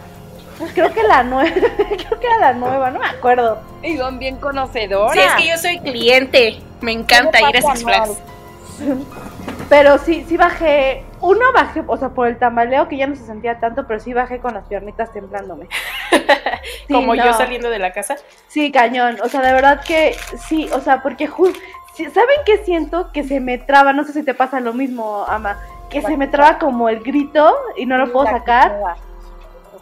creo 0.73 0.93
que 0.93 1.03
la 1.03 1.23
nueva, 1.23 1.51
creo 1.75 2.19
que 2.19 2.25
era 2.25 2.37
la 2.39 2.53
nueva, 2.53 2.89
no 2.89 2.99
me 2.99 3.07
acuerdo. 3.07 3.59
Y 3.83 3.97
son 3.97 4.17
bien 4.17 4.37
conocedoras. 4.37 5.13
Sí, 5.13 5.19
es 5.19 5.33
que 5.35 5.47
yo 5.49 5.57
soy 5.57 5.79
cliente. 5.79 6.61
Me 6.81 6.93
encanta 6.93 7.39
ir 7.49 7.57
a 7.57 7.61
Six 7.61 7.83
Flags. 7.83 8.17
Pero 9.69 9.97
sí, 9.99 10.25
sí 10.27 10.35
bajé. 10.35 11.05
Uno 11.21 11.45
bajé, 11.53 11.83
o 11.85 11.95
sea, 11.97 12.09
por 12.09 12.27
el 12.27 12.37
tambaleo 12.39 12.87
que 12.87 12.97
ya 12.97 13.05
no 13.07 13.15
se 13.15 13.23
sentía 13.25 13.59
tanto, 13.59 13.85
pero 13.87 13.99
sí 13.99 14.13
bajé 14.13 14.39
con 14.39 14.53
las 14.55 14.65
piernitas 14.67 15.11
temblándome. 15.13 15.67
Sí, 16.87 16.93
Como 16.95 17.13
yo 17.13 17.33
saliendo 17.33 17.69
de 17.69 17.77
la 17.77 17.93
casa. 17.93 18.15
Sí, 18.47 18.71
cañón. 18.71 19.19
O 19.23 19.29
sea, 19.29 19.41
de 19.41 19.53
verdad 19.53 19.79
que 19.85 20.15
sí, 20.47 20.67
o 20.73 20.81
sea, 20.81 21.03
porque 21.03 21.29
ju- 21.29 21.55
sí, 21.93 22.05
¿saben 22.05 22.37
qué 22.47 22.57
siento? 22.65 23.11
Que 23.11 23.23
se 23.23 23.39
me 23.39 23.59
traba, 23.59 23.93
no 23.93 24.03
sé 24.03 24.11
si 24.13 24.23
te 24.23 24.33
pasa 24.33 24.59
lo 24.59 24.73
mismo, 24.73 25.23
Ama, 25.27 25.59
que 25.91 26.01
se 26.01 26.17
me 26.17 26.27
traba 26.27 26.57
como 26.57 26.89
el 26.89 27.01
grito 27.01 27.55
y 27.77 27.85
no 27.85 27.97
lo 27.99 28.11
puedo 28.11 28.25
sacar. 28.25 28.75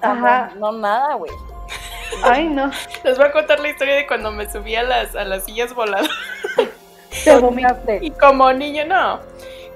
Ajá. 0.02 0.52
No, 0.56 0.72
no 0.74 0.80
nada, 0.80 1.14
güey. 1.16 1.32
Ay, 2.24 2.48
no. 2.50 2.70
Les 3.06 3.18
voy 3.18 3.28
a 3.28 3.32
contar 3.32 3.60
la 3.62 3.70
historia 3.70 3.96
de 3.96 4.06
cuando 4.06 4.32
me 4.32 4.50
subí 4.50 4.76
a 4.76 4.84
las, 4.84 5.16
a 5.16 5.24
las 5.24 5.46
sillas 5.46 5.74
voladoras. 5.74 6.10
Te 7.24 7.38
vomitaste. 7.40 8.00
Y 8.02 8.12
como 8.12 8.52
niño, 8.52 8.86
no. 8.86 9.20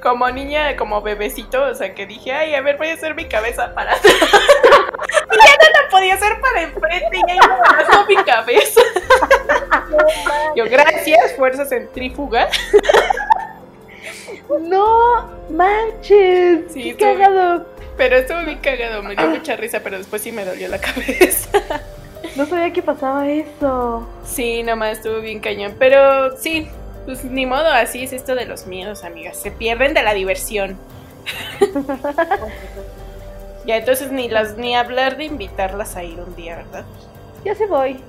Como 0.01 0.29
niña, 0.31 0.75
como 0.77 1.01
bebecito, 1.01 1.63
o 1.63 1.75
sea, 1.75 1.93
que 1.93 2.07
dije, 2.07 2.31
ay, 2.31 2.55
a 2.55 2.61
ver, 2.61 2.77
voy 2.77 2.87
a 2.87 2.93
hacer 2.93 3.13
mi 3.13 3.25
cabeza 3.25 3.73
para 3.73 3.95
atrás. 3.95 4.13
y 4.13 5.35
ya 5.35 5.55
no 5.61 5.81
la 5.81 5.89
podía 5.91 6.15
hacer 6.15 6.41
para 6.41 6.63
enfrente, 6.63 7.17
y 7.17 7.27
ya 7.27 7.35
iba 7.35 7.57
bajando 7.57 8.05
mi 8.07 8.15
cabeza. 8.23 8.81
Yo, 10.55 10.65
gracias, 10.65 11.35
fuerza 11.35 11.65
centrífuga. 11.65 12.49
No 14.59 15.29
manches. 15.49 16.71
Sí, 16.71 16.95
qué 16.95 16.95
cagado. 16.97 17.65
Pero 17.95 18.17
estuvo 18.17 18.39
bien 18.39 18.59
cagado, 18.59 19.03
me 19.03 19.15
dio 19.15 19.27
mucha 19.27 19.55
risa, 19.55 19.81
pero 19.83 19.97
después 19.97 20.21
sí 20.21 20.31
me 20.31 20.43
dolió 20.43 20.67
la 20.67 20.79
cabeza. 20.79 21.49
No 22.35 22.45
sabía 22.45 22.71
que 22.73 22.81
pasaba 22.81 23.29
eso. 23.29 24.07
Sí, 24.25 24.63
nomás 24.63 24.97
estuvo 24.97 25.19
bien 25.19 25.39
cañón. 25.39 25.75
Pero 25.77 26.37
sí, 26.37 26.69
pues 27.05 27.23
ni 27.23 27.45
modo, 27.45 27.67
así 27.69 28.03
es 28.03 28.13
esto 28.13 28.35
de 28.35 28.45
los 28.45 28.67
miedos, 28.67 29.03
amigas. 29.03 29.37
Se 29.37 29.51
pierden 29.51 29.93
de 29.93 30.03
la 30.03 30.13
diversión. 30.13 30.77
Ya, 33.65 33.77
entonces 33.77 34.11
ni 34.11 34.27
las 34.27 34.57
ni 34.57 34.75
hablar 34.75 35.17
de 35.17 35.25
invitarlas 35.25 35.95
a 35.95 36.03
ir 36.03 36.19
un 36.19 36.35
día, 36.35 36.55
¿verdad? 36.55 36.83
Yo 37.45 37.53
sí 37.53 37.65
voy. 37.65 37.99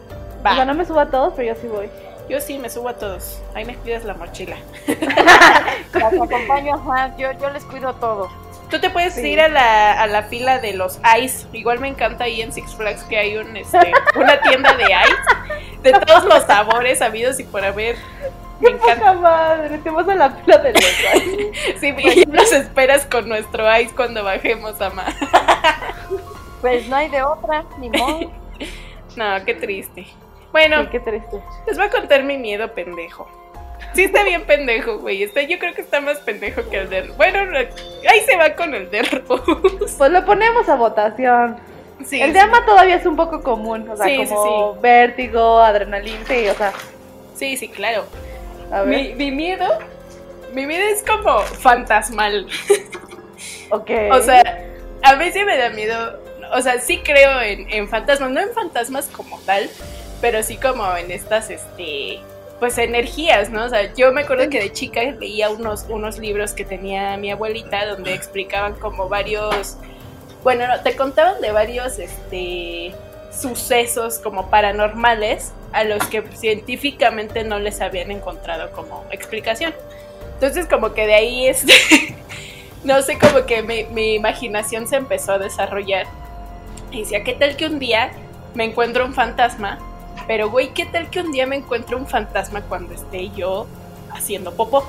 Va. 0.45 0.53
O 0.53 0.55
sea, 0.55 0.65
no 0.65 0.73
me 0.73 0.87
subo 0.87 1.01
a 1.01 1.11
todos, 1.11 1.35
pero 1.37 1.55
yo 1.55 1.61
sí 1.61 1.67
voy. 1.69 1.91
Yo 2.27 2.41
sí 2.41 2.59
me 2.59 2.71
subo 2.71 2.89
a 2.89 2.95
todos. 2.95 3.39
Ahí 3.55 3.67
me 3.67 3.77
cuidas 3.77 4.05
la 4.05 4.15
mochila. 4.15 4.57
Las 5.93 6.15
acompaño, 6.15 6.75
ajá, 6.77 7.15
yo, 7.19 7.33
yo 7.33 7.51
les 7.51 7.65
cuido 7.65 7.93
todo. 7.97 8.31
Tú 8.71 8.81
te 8.81 8.89
puedes 8.89 9.13
Sí. 9.15 9.29
ir 9.29 9.43
a 9.43 9.49
la, 9.49 10.01
a 10.01 10.07
la 10.07 10.23
fila 10.23 10.59
de 10.59 10.73
los 10.73 10.99
ice. 11.21 11.47
Igual 11.53 11.81
me 11.81 11.89
encanta 11.89 12.25
ahí 12.25 12.41
en 12.41 12.51
Six 12.51 12.75
Flags 12.75 13.03
que 13.05 13.19
hay 13.19 13.37
un, 13.37 13.55
este, 13.55 13.93
una 14.17 14.41
tienda 14.41 14.73
de 14.75 14.85
ice. 14.85 15.83
De 15.83 15.93
todos 15.93 16.25
los 16.25 16.45
sabores 16.45 17.03
habidos 17.03 17.39
y 17.41 17.45
por 17.45 17.63
haber. 17.63 17.97
Me 18.63 18.71
encanta. 18.71 18.95
Poca 18.95 19.13
madre, 19.15 19.79
te 19.79 19.91
vas 19.91 20.09
a 20.09 20.15
la 20.15 20.31
fila 20.31 20.59
de 20.59 20.73
los 20.73 20.83
baños. 21.15 21.57
Sí, 21.81 21.95
y 22.23 22.27
nos 22.27 22.53
esperas 22.53 23.05
con 23.07 23.29
nuestro 23.29 23.65
ice 23.79 23.95
cuando 23.95 24.23
bajemos 24.25 24.81
a 24.81 24.91
más. 24.91 25.15
Pues 26.61 26.87
no 26.89 26.97
hay 26.97 27.09
de 27.09 27.23
otra, 27.23 27.65
ni 27.79 27.91
modo. 27.91 28.31
No, 29.17 29.45
qué 29.45 29.53
triste. 29.55 30.07
Bueno, 30.53 30.85
Sí, 30.85 30.89
qué 30.93 31.01
triste. 31.01 31.43
les 31.67 31.77
voy 31.77 31.87
a 31.87 31.91
contar 31.91 32.23
mi 32.23 32.39
miedo 32.39 32.73
pendejo. 32.73 33.29
Sí 33.93 34.05
está 34.05 34.23
bien 34.25 34.45
pendejo, 34.47 35.01
güey. 35.01 35.23
Está, 35.23 35.43
yo 35.43 35.59
creo 35.59 35.75
que 35.75 35.83
está 35.83 36.01
más 36.01 36.17
pendejo 36.21 36.63
que 36.71 36.79
el 36.79 36.89
de... 36.89 37.03
Bueno, 37.19 37.41
ahí 38.09 38.21
se 38.25 38.37
va 38.39 38.55
con 38.55 38.75
el 38.75 38.91
de 38.91 39.03
Rose. 39.03 39.95
Pues 39.99 40.11
lo 40.11 40.25
ponemos 40.25 40.67
a 40.71 40.77
votación. 40.77 41.59
Sí, 42.07 42.23
el 42.23 42.33
de 42.33 42.41
ama 42.41 42.65
todavía 42.65 42.95
es 42.97 43.05
un 43.05 43.17
poco 43.17 43.43
común, 43.43 43.87
o 43.91 43.97
sea, 43.99 44.07
Sí, 44.07 44.25
sí, 44.27 44.33
como 44.35 44.77
vértigo, 44.81 45.61
adrenalina, 45.61 46.25
sí, 46.27 46.49
o 46.49 46.55
sea, 46.55 46.73
Sí, 47.35 47.57
sí, 47.59 47.69
claro. 47.69 48.05
A 48.73 48.83
ver, 48.83 48.89
Mi, 48.89 49.15
mi 49.15 49.31
miedo... 49.31 49.67
Mi 50.53 50.67
miedo 50.67 50.85
es 50.85 51.03
como 51.03 51.41
fantasmal. 51.41 52.47
ok. 53.71 53.91
O 54.11 54.21
sea, 54.21 54.69
a 55.03 55.15
veces 55.15 55.47
me 55.47 55.57
da 55.57 55.71
miedo. 55.71 56.21
O 56.55 56.61
sea, 56.61 56.79
sí 56.79 57.01
creo 57.03 57.41
en, 57.41 57.71
en 57.71 57.89
fantasmas, 57.89 58.31
no 58.31 58.41
en 58.41 58.53
fantasmas 58.53 59.07
como 59.07 59.39
tal, 59.41 59.71
pero 60.21 60.43
sí 60.43 60.59
como 60.59 60.95
en 60.95 61.11
estas, 61.11 61.49
este, 61.49 62.21
pues 62.63 62.79
energías, 62.79 63.51
¿no? 63.51 63.65
O 63.65 63.69
sea, 63.69 63.93
yo 63.95 64.13
me 64.13 64.21
acuerdo 64.21 64.49
que 64.49 64.61
de 64.61 64.73
chica 64.73 65.03
leía 65.03 65.51
unos, 65.51 65.87
unos 65.89 66.19
libros 66.19 66.53
que 66.53 66.65
tenía 66.65 67.17
mi 67.17 67.33
abuelita 67.33 67.87
donde 67.87 68.15
explicaban 68.15 68.75
como 68.75 69.09
varios, 69.09 69.79
bueno, 70.45 70.69
no, 70.69 70.81
te 70.81 70.95
contaban 70.95 71.41
de 71.41 71.51
varios, 71.51 71.99
este, 71.99 72.95
sucesos 73.33 74.19
como 74.19 74.51
paranormales 74.51 75.53
a 75.73 75.85
los 75.85 76.05
que 76.07 76.23
científicamente 76.35 77.45
no 77.45 77.59
les 77.59 77.81
habían 77.81 78.11
encontrado 78.11 78.71
como 78.73 79.05
explicación. 79.11 79.75
Entonces 80.35 80.67
como 80.67 80.93
que 80.93 81.07
de 81.07 81.15
ahí 81.15 81.47
este 81.49 81.73
no 82.85 83.01
sé, 83.03 83.19
como 83.19 83.47
que 83.47 83.63
mi, 83.63 84.15
imaginación 84.15 84.89
se 84.89 84.97
empezó 84.97 85.33
a 85.33 85.39
desarrollar. 85.39 86.07
Y 86.91 87.01
decía, 87.01 87.23
¿qué 87.23 87.33
tal 87.35 87.57
que 87.57 87.67
un 87.67 87.79
día 87.79 88.13
me 88.55 88.65
encuentro 88.65 89.05
un 89.07 89.15
fantasma? 89.15 89.79
Pero, 90.27 90.51
güey, 90.51 90.75
¿qué 90.75 90.85
tal 90.87 91.09
que 91.09 91.21
un 91.21 91.33
día 91.33 91.47
me 91.47 91.57
encuentro 91.57 91.97
un 91.97 92.07
fantasma 92.07 92.63
cuando 92.63 92.93
esté 92.95 93.31
yo 93.31 93.67
haciendo 94.13 94.53
popó. 94.55 94.85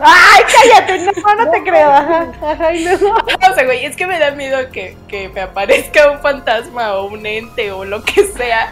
¡Ay, 0.00 0.42
cállate! 0.52 0.98
No, 0.98 1.34
no 1.34 1.50
te 1.50 1.62
creo. 1.62 1.90
Ajá, 1.90 2.32
ajá, 2.42 2.72
y 2.74 2.84
luego. 2.84 3.14
O 3.50 3.54
sea, 3.54 3.64
güey, 3.64 3.84
es 3.84 3.96
que 3.96 4.06
me 4.06 4.18
da 4.18 4.30
miedo 4.32 4.58
que, 4.72 4.96
que 5.08 5.28
me 5.28 5.42
aparezca 5.42 6.10
un 6.10 6.20
fantasma 6.20 6.94
o 6.94 7.04
un 7.06 7.24
ente 7.26 7.70
o 7.72 7.84
lo 7.84 8.02
que 8.02 8.24
sea. 8.24 8.68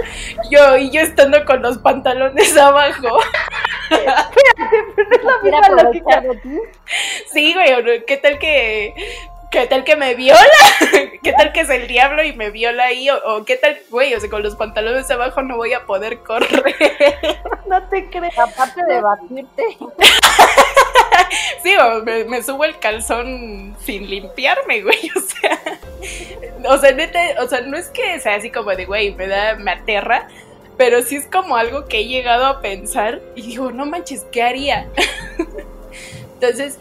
Yo 0.51 0.77
y 0.77 0.91
yo 0.91 1.01
estando 1.03 1.45
con 1.45 1.63
los 1.63 1.79
pantalones 1.79 2.57
abajo. 2.59 3.19
Pero 3.91 4.03
no 4.05 5.15
es 5.15 5.25
la 5.25 5.41
¿Quiere 5.41 5.57
misma 5.61 5.83
lógica. 5.83 6.15
aprovechar 6.19 6.23
de 6.23 6.37
ti? 6.37 6.59
Sí, 7.33 7.55
güey, 7.55 8.05
¿qué 8.07 8.17
tal 8.17 8.39
que 8.39 8.95
qué 9.51 9.67
tal 9.67 9.83
que 9.85 9.97
me 9.97 10.15
viola? 10.15 10.41
¿Qué 11.23 11.33
tal 11.33 11.53
que 11.53 11.61
es 11.61 11.71
el 11.71 11.89
diablo 11.89 12.23
y 12.23 12.33
me 12.33 12.51
viola 12.51 12.85
ahí? 12.85 13.11
O, 13.11 13.17
o 13.37 13.45
qué 13.45 13.57
tal, 13.57 13.79
güey, 13.91 14.15
o 14.15 14.21
sea, 14.21 14.31
con 14.31 14.43
los 14.43 14.55
pantalones 14.57 15.11
abajo 15.11 15.43
no 15.43 15.57
voy 15.57 15.73
a 15.75 15.85
poder 15.87 16.21
correr. 16.21 16.49
No 17.67 17.83
te 17.89 18.09
creo. 18.09 18.31
Aparte 18.37 18.83
de 18.85 19.01
batirte, 19.01 19.63
Me, 22.05 22.25
me 22.25 22.43
subo 22.43 22.65
el 22.65 22.79
calzón 22.79 23.77
sin 23.85 24.09
limpiarme, 24.09 24.83
güey, 24.83 25.11
o 25.17 25.21
sea. 25.21 25.59
O 26.69 26.79
sea, 26.79 26.93
neta, 26.93 27.21
o 27.43 27.49
sea, 27.49 27.63
no 27.63 27.77
es 27.77 27.89
que 27.89 28.19
sea 28.21 28.37
así 28.37 28.51
como 28.51 28.71
de, 28.71 28.85
güey, 28.85 29.15
me 29.15 29.27
da, 29.27 29.55
me 29.57 29.71
aterra, 29.71 30.29
pero 30.77 31.03
sí 31.03 31.17
es 31.17 31.27
como 31.27 31.57
algo 31.57 31.87
que 31.87 32.01
he 32.01 32.07
llegado 32.07 32.47
a 32.47 32.61
pensar 32.61 33.21
y 33.35 33.43
digo, 33.43 33.71
no 33.71 33.87
manches, 33.87 34.27
¿qué 34.31 34.43
haría? 34.43 34.89
Entonces, 36.35 36.79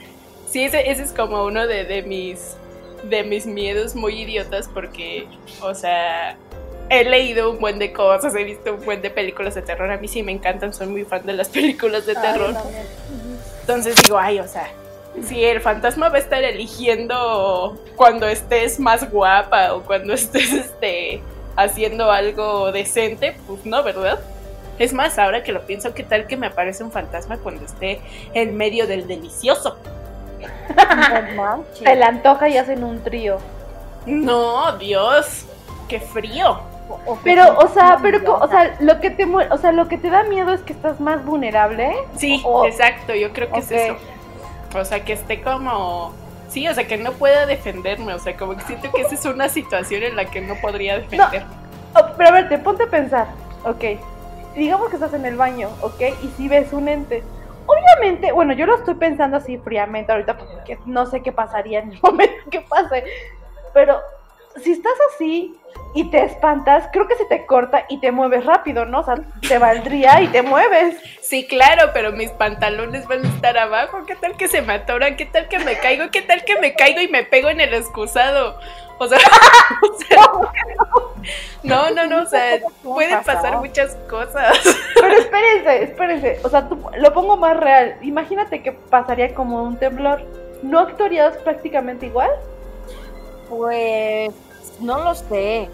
sí, 0.49 0.63
ese, 0.63 0.89
ese 0.89 1.04
es 1.04 1.13
como 1.13 1.45
uno 1.45 1.67
de, 1.67 1.86
de 1.86 2.04
mis 2.04 2.56
de 3.04 3.23
mis 3.23 3.45
miedos 3.45 3.95
muy 3.95 4.21
idiotas 4.21 4.67
porque, 4.67 5.28
o 5.62 5.73
sea, 5.73 6.38
he 6.89 7.04
leído 7.04 7.52
un 7.52 7.60
buen 7.60 7.80
de 7.80 7.93
cosas, 7.93 8.36
he 8.36 8.43
visto 8.43 8.75
un 8.75 8.86
buen 8.86 9.02
de 9.02 9.10
películas 9.10 9.56
de 9.56 9.62
terror, 9.62 9.91
a 9.91 9.97
mí 9.97 10.08
sí 10.08 10.23
me 10.23 10.32
encantan, 10.32 10.73
soy 10.73 10.88
muy 10.88 11.06
fan 11.06 11.25
de 11.25 11.34
las 11.34 11.49
películas 11.49 12.06
de 12.06 12.15
terror. 12.15 12.56
Entonces 13.69 14.01
digo, 14.01 14.17
ay, 14.17 14.39
o 14.39 14.47
sea, 14.47 14.67
si 15.23 15.45
el 15.45 15.62
fantasma 15.62 16.10
va 16.10 16.15
a 16.15 16.19
estar 16.21 16.43
eligiendo 16.43 17.77
cuando 17.95 18.27
estés 18.27 18.79
más 18.79 19.12
guapa 19.12 19.75
o 19.75 19.84
cuando 19.84 20.12
estés 20.15 20.51
este, 20.53 21.21
haciendo 21.55 22.12
algo 22.12 22.71
decente, 22.71 23.38
pues 23.45 23.63
no, 23.67 23.84
¿verdad? 23.84 24.19
Es 24.79 24.91
más, 24.91 25.19
ahora 25.19 25.43
que 25.43 25.51
lo 25.51 25.67
pienso, 25.67 25.93
¿qué 25.93 26.01
tal 26.01 26.25
que 26.25 26.36
me 26.36 26.47
aparece 26.47 26.84
un 26.84 26.91
fantasma 26.91 27.38
cuando 27.38 27.63
esté 27.63 28.01
en 28.34 28.58
medio 28.58 28.88
del 28.88 29.08
delicioso? 29.08 29.77
no. 31.36 31.63
Se 31.75 31.95
la 31.95 32.08
antoja 32.08 32.49
y 32.49 32.58
hacen 32.58 32.84
un 32.84 33.03
trío. 33.03 33.38
No, 34.08 34.79
Dios, 34.79 35.45
qué 35.88 35.99
frío. 35.99 36.60
Pero, 37.23 37.58
o 37.60 37.67
sea, 37.67 37.99
pero, 38.02 38.36
o 38.39 38.47
sea, 38.47 38.75
lo 38.80 38.99
que 38.99 39.10
te, 39.10 39.25
mu- 39.25 39.41
o 39.49 39.58
sea, 39.58 39.71
lo 39.71 39.88
que 39.88 39.97
te 39.97 40.10
da 40.10 40.23
miedo 40.23 40.54
es 40.54 40.62
que 40.62 40.73
estás 40.73 40.99
más 40.99 41.23
vulnerable. 41.25 41.91
Sí, 42.15 42.41
O- 42.45 42.65
exacto, 42.65 43.13
yo 43.13 43.32
creo 43.34 43.52
que 43.52 43.60
es 43.60 43.71
eso. 43.71 43.95
O 44.75 44.86
sea, 44.86 45.04
que 45.04 45.13
esté 45.13 45.41
como... 45.41 46.13
Sí, 46.49 46.67
o 46.67 46.73
sea, 46.73 46.88
que 46.88 46.97
no 46.97 47.12
pueda 47.13 47.45
defenderme, 47.45 48.13
o 48.13 48.19
sea, 48.19 48.36
como 48.36 48.56
que 48.56 48.62
siento 48.63 48.91
que 48.91 49.02
esa 49.02 49.13
es 49.15 49.25
una 49.25 49.49
situación 49.49 50.02
en 50.04 50.15
la 50.15 50.25
que 50.25 50.41
no 50.41 50.56
podría 50.56 50.97
defenderme. 50.97 51.45
Oh, 51.95 52.02
pero 52.17 52.30
a 52.30 52.32
ver, 52.34 52.49
te 52.49 52.58
ponte 52.58 52.84
a 52.84 52.88
pensar, 52.88 53.28
ok. 53.65 53.99
Digamos 54.56 54.89
que 54.89 54.95
estás 54.95 55.13
en 55.13 55.25
el 55.25 55.36
baño, 55.36 55.69
ok, 55.82 56.02
y 56.23 56.28
si 56.38 56.47
ves 56.47 56.73
un 56.73 56.88
ente. 56.88 57.23
Obviamente, 57.67 58.32
bueno, 58.32 58.54
yo 58.54 58.65
lo 58.65 58.75
estoy 58.78 58.95
pensando 58.95 59.38
así 59.38 59.60
fríamente 59.60 60.12
ahorita 60.12 60.38
porque 60.38 60.80
no 60.88 61.06
sé 61.06 61.21
qué 61.21 61.32
pasaría 61.32 61.80
en 61.82 61.91
el 61.91 61.99
momento 62.04 62.49
que 62.49 62.62
pase. 62.62 63.04
Pero 63.73 63.99
si 64.63 64.72
estás 64.72 64.93
así 65.13 65.56
y 65.95 66.04
te 66.12 66.24
espantas, 66.24 66.88
creo 66.93 67.08
que 67.08 67.15
se 67.15 67.26
te 67.26 67.45
corta 67.45 67.86
y 67.89 68.00
te 68.00 68.12
mueves 68.12 68.45
rápido, 68.45 68.86
¿no? 68.86 69.00
O 69.00 69.04
sea, 69.04 69.15
te 69.48 69.58
valdría 69.58 70.22
y 70.22 70.28
te 70.28 70.41
mueves. 70.41 70.95
Sí, 71.22 71.48
claro, 71.48 71.91
pero 71.93 72.12
mis 72.12 72.30
pantalones 72.32 73.08
van 73.08 73.26
a 73.26 73.30
estar 73.30 73.58
abajo. 73.58 74.06
¿Qué 74.06 74.15
tal 74.15 74.36
que 74.38 74.48
se 74.48 74.62
me 74.62 74.74
atoran? 74.74 75.15
¿Qué 75.15 75.26
tal 75.26 75.48
que 75.48 75.60
me 75.60 75.78
caigo? 75.80 76.10
¿Qué 76.12 76.22
tal 76.22 76.43
que 76.45 76.60
me 76.60 76.76
caigo 76.76 77.02
y 77.02 77.08
me 77.08 77.24
pego 77.24 77.50
en 77.50 77.60
el 77.62 77.74
excusado? 77.74 78.60
O 79.00 79.08
sea, 79.08 79.17
o 79.82 79.98
sea, 79.98 80.24
no, 81.63 81.89
no, 81.91 82.06
no, 82.08 82.24
o 82.24 82.26
sea, 82.26 82.60
pueden 82.84 83.24
pasar 83.24 83.58
muchas 83.58 83.95
cosas. 84.10 84.58
Pero 84.95 85.13
espérense, 85.15 85.84
espérense. 85.84 86.39
O 86.43 86.50
sea, 86.50 86.67
tú- 86.67 86.82
lo 86.98 87.13
pongo 87.13 87.38
más 87.38 87.56
real. 87.58 87.95
Imagínate 88.02 88.62
que 88.62 88.72
pasaría 88.74 89.34
como 89.34 89.63
un 89.63 89.78
temblor. 89.78 90.22
¿No 90.63 90.80
actuarías 90.80 91.38
prácticamente 91.38 92.08
igual? 92.08 92.30
Pues 93.50 94.34
no 94.79 95.03
lo 95.03 95.15
sé. 95.15 95.69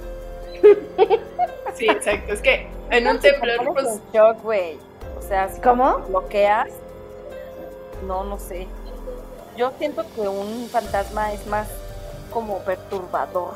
Sí, 1.73 1.87
exacto. 1.89 2.33
Es 2.33 2.41
que 2.41 2.67
en 2.89 3.07
un 3.07 3.19
Te 3.19 3.33
temblor, 3.33 3.73
pues, 3.73 3.87
en 3.87 4.01
shock, 4.13 4.41
güey. 4.43 4.77
O 5.17 5.21
sea, 5.21 5.49
si 5.49 5.59
¿Cómo? 5.61 5.97
bloqueas, 6.07 6.69
no, 8.07 8.23
no 8.23 8.37
sé. 8.39 8.67
Yo 9.57 9.71
siento 9.77 10.05
que 10.15 10.21
un 10.21 10.67
fantasma 10.69 11.33
es 11.33 11.45
más 11.47 11.67
como 12.31 12.59
perturbador. 12.59 13.53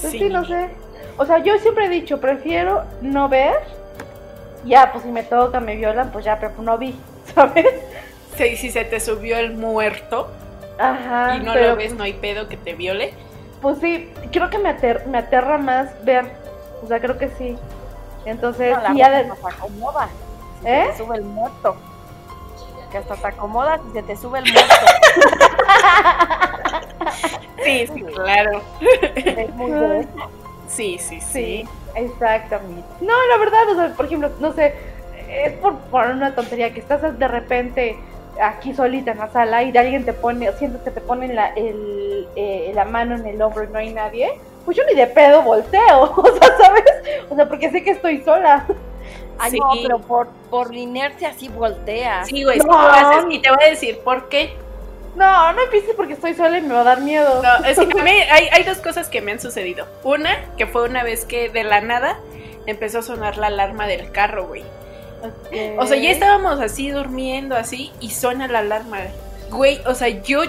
Pues 0.00 0.12
sí, 0.12 0.28
no 0.28 0.44
sé. 0.44 0.70
O 1.18 1.24
sea, 1.24 1.38
yo 1.38 1.58
siempre 1.58 1.86
he 1.86 1.88
dicho, 1.88 2.20
prefiero 2.20 2.84
no 3.00 3.28
ver. 3.28 3.54
Ya, 4.64 4.90
pues 4.92 5.04
si 5.04 5.10
me 5.10 5.22
toca, 5.22 5.60
me 5.60 5.76
violan, 5.76 6.10
pues 6.10 6.24
ya, 6.24 6.38
pero 6.40 6.52
no 6.58 6.76
vi, 6.76 6.98
¿sabes? 7.34 7.66
Sí, 8.36 8.56
si 8.56 8.70
se 8.70 8.84
te 8.84 9.00
subió 9.00 9.38
el 9.38 9.54
muerto 9.54 10.28
Ajá. 10.78 11.36
y 11.36 11.40
no 11.44 11.52
pero, 11.52 11.70
lo 11.70 11.76
ves, 11.76 11.94
no 11.94 12.02
hay 12.02 12.14
pedo 12.14 12.48
que 12.48 12.56
te 12.56 12.74
viole. 12.74 13.14
Pues 13.62 13.78
sí, 13.78 14.12
creo 14.32 14.50
que 14.50 14.58
me, 14.58 14.68
ater- 14.70 15.06
me 15.06 15.18
aterra 15.18 15.58
más 15.58 15.88
ver. 16.04 16.24
O 16.82 16.86
sea, 16.86 17.00
creo 17.00 17.16
que 17.18 17.28
sí. 17.30 17.56
Entonces, 18.24 18.76
No, 18.88 18.94
ya 18.94 19.10
de- 19.10 19.30
acomoda. 19.30 20.08
Si 20.62 20.68
¿Eh? 20.68 20.84
se 20.86 20.92
te 20.92 20.98
sube 20.98 21.16
el 21.16 21.22
muerto. 21.24 21.76
Que 22.90 22.98
hasta 22.98 23.14
te 23.16 23.26
acomoda 23.26 23.78
si 23.84 23.92
se 23.92 24.02
te 24.02 24.16
sube 24.16 24.38
el 24.40 24.52
muerto. 24.52 24.74
Sí, 27.64 27.86
sí, 27.92 28.02
claro. 28.02 28.60
es 28.80 29.54
muy. 29.54 30.06
Sí, 30.68 30.98
sí, 30.98 31.20
sí. 31.20 31.20
Sí, 31.20 31.68
exactamente. 31.94 32.84
No, 33.00 33.12
la 33.30 33.38
verdad, 33.38 33.68
o 33.70 33.74
sea, 33.74 33.94
por 33.94 34.06
ejemplo, 34.06 34.30
no 34.40 34.52
sé, 34.52 34.74
es 35.28 35.52
por, 35.54 35.74
por 35.78 36.06
una 36.08 36.34
tontería 36.34 36.72
que 36.72 36.80
estás 36.80 37.18
de 37.18 37.28
repente 37.28 37.96
aquí 38.42 38.74
solita 38.74 39.12
en 39.12 39.18
la 39.18 39.28
sala 39.30 39.62
y 39.62 39.72
de 39.72 39.78
alguien 39.78 40.04
te 40.04 40.12
pone, 40.12 40.50
sientes 40.52 40.80
que 40.82 40.90
te 40.90 41.00
ponen 41.00 41.34
la, 41.36 41.48
el, 41.54 42.28
eh, 42.36 42.72
la 42.74 42.84
mano 42.84 43.14
en 43.16 43.26
el 43.26 43.40
hombro 43.42 43.64
y 43.64 43.68
no 43.68 43.78
hay 43.78 43.92
nadie, 43.92 44.30
pues 44.64 44.76
yo 44.76 44.82
ni 44.84 44.94
de 44.94 45.06
pedo 45.06 45.42
volteo, 45.42 46.02
o 46.16 46.26
sea, 46.38 46.56
¿sabes? 46.58 46.84
O 47.30 47.36
sea, 47.36 47.48
porque 47.48 47.70
sé 47.70 47.82
que 47.84 47.90
estoy 47.90 48.22
sola. 48.22 48.66
Ay, 49.38 49.50
Sí. 49.50 49.58
no, 49.60 49.70
pero 49.82 49.98
por, 49.98 50.28
por 50.50 50.74
inercia 50.74 51.28
así 51.28 51.48
volteas. 51.48 52.26
Sí, 52.26 52.42
güey, 52.42 52.58
No. 52.60 52.78
haces. 52.78 53.24
Y 53.30 53.38
te 53.40 53.50
voy 53.50 53.62
a 53.64 53.68
decir 53.70 53.98
por 54.00 54.28
qué. 54.30 54.54
No, 55.14 55.52
no 55.52 55.62
empieces 55.62 55.94
porque 55.94 56.14
estoy 56.14 56.34
sola 56.34 56.58
y 56.58 56.62
me 56.62 56.72
va 56.74 56.80
a 56.80 56.84
dar 56.84 57.00
miedo. 57.02 57.42
No, 57.42 57.64
es 57.66 57.78
que 57.78 58.00
a 58.00 58.02
mí 58.02 58.10
hay, 58.10 58.48
hay 58.52 58.64
dos 58.64 58.78
cosas 58.78 59.08
que 59.08 59.20
me 59.20 59.32
han 59.32 59.40
sucedido. 59.40 59.86
Una, 60.04 60.30
que 60.56 60.66
fue 60.66 60.84
una 60.88 61.02
vez 61.02 61.24
que 61.26 61.48
de 61.50 61.64
la 61.64 61.80
nada 61.82 62.18
empezó 62.66 62.98
a 62.98 63.02
sonar 63.02 63.36
la 63.38 63.46
alarma 63.48 63.86
del 63.86 64.10
carro, 64.10 64.46
güey. 64.46 64.64
O 65.78 65.86
sea, 65.86 65.96
ya 65.96 66.10
estábamos 66.10 66.60
así 66.60 66.90
durmiendo, 66.90 67.56
así, 67.56 67.92
y 68.00 68.10
suena 68.10 68.48
la 68.48 68.60
alarma. 68.60 68.98
Güey, 69.50 69.80
o 69.86 69.94
sea, 69.94 70.08
yo 70.08 70.42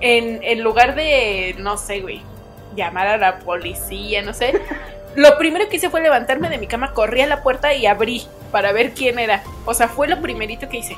en, 0.00 0.42
en 0.42 0.62
lugar 0.62 0.94
de, 0.94 1.54
no 1.58 1.76
sé, 1.76 2.00
güey, 2.00 2.22
llamar 2.74 3.06
a 3.06 3.16
la 3.16 3.38
policía, 3.38 4.22
no 4.22 4.34
sé, 4.34 4.60
lo 5.16 5.38
primero 5.38 5.68
que 5.68 5.76
hice 5.76 5.90
fue 5.90 6.00
levantarme 6.00 6.48
de 6.48 6.58
mi 6.58 6.66
cama, 6.66 6.92
corrí 6.92 7.22
a 7.22 7.26
la 7.26 7.42
puerta 7.42 7.74
y 7.74 7.86
abrí 7.86 8.26
para 8.52 8.72
ver 8.72 8.92
quién 8.92 9.18
era. 9.18 9.42
O 9.64 9.74
sea, 9.74 9.88
fue 9.88 10.08
lo 10.08 10.20
primerito 10.20 10.68
que 10.68 10.78
hice. 10.78 10.96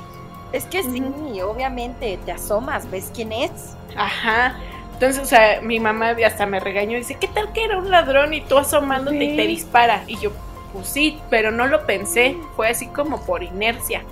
Es 0.52 0.64
que 0.64 0.82
sí, 0.82 1.02
obviamente, 1.42 2.18
te 2.24 2.32
asomas, 2.32 2.90
ves 2.90 3.10
quién 3.14 3.32
es. 3.32 3.76
Ajá. 3.96 4.56
Entonces, 4.94 5.22
o 5.22 5.26
sea, 5.26 5.60
mi 5.60 5.78
mamá 5.78 6.16
hasta 6.26 6.46
me 6.46 6.58
regañó 6.58 6.96
y 6.96 7.00
dice, 7.00 7.16
¿qué 7.20 7.28
tal 7.28 7.52
que 7.52 7.64
era 7.64 7.78
un 7.78 7.90
ladrón 7.90 8.34
y 8.34 8.40
tú 8.40 8.58
asomándote 8.58 9.22
y 9.22 9.36
te 9.36 9.46
dispara? 9.46 10.02
Y 10.08 10.18
yo, 10.18 10.32
pues 10.72 10.88
sí, 10.88 11.18
pero 11.30 11.50
no 11.50 11.66
lo 11.66 11.86
pensé, 11.86 12.36
fue 12.56 12.68
así 12.68 12.86
como 12.88 13.24
por 13.24 13.42
inercia. 13.42 14.02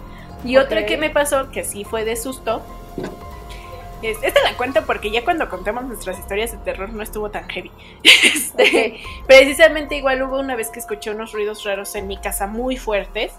Y 0.45 0.57
Ok. 0.59 0.65
otra 0.67 0.87
que 0.87 0.97
me 0.97 1.11
pasó, 1.11 1.51
que 1.51 1.65
sí 1.65 1.85
fue 1.85 2.05
de 2.05 2.17
susto, 2.17 2.63
es- 4.03 4.19
esta 4.23 4.43
la 4.43 4.57
cuento 4.57 4.85
porque 4.87 5.11
ya 5.11 5.25
cuando 5.25 5.49
contamos 5.49 5.85
nuestras 5.85 6.19
historias 6.19 6.53
de 6.53 6.59
terror 6.59 6.91
no 6.93 7.03
estuvo 7.03 7.31
tan 7.31 7.49
heavy. 7.49 7.71
Este, 8.05 9.01
Precisamente 9.27 9.97
igual 9.97 10.23
hubo 10.23 10.39
una 10.39 10.57
vez 10.57 10.71
que 10.71 10.79
escuché 10.81 11.11
unos 11.11 11.33
ruidos 11.33 11.65
raros 11.65 11.95
en 11.95 12.07
mi 12.07 12.17
casa 12.17 12.47
muy 12.47 12.77
fuertes. 12.77 13.33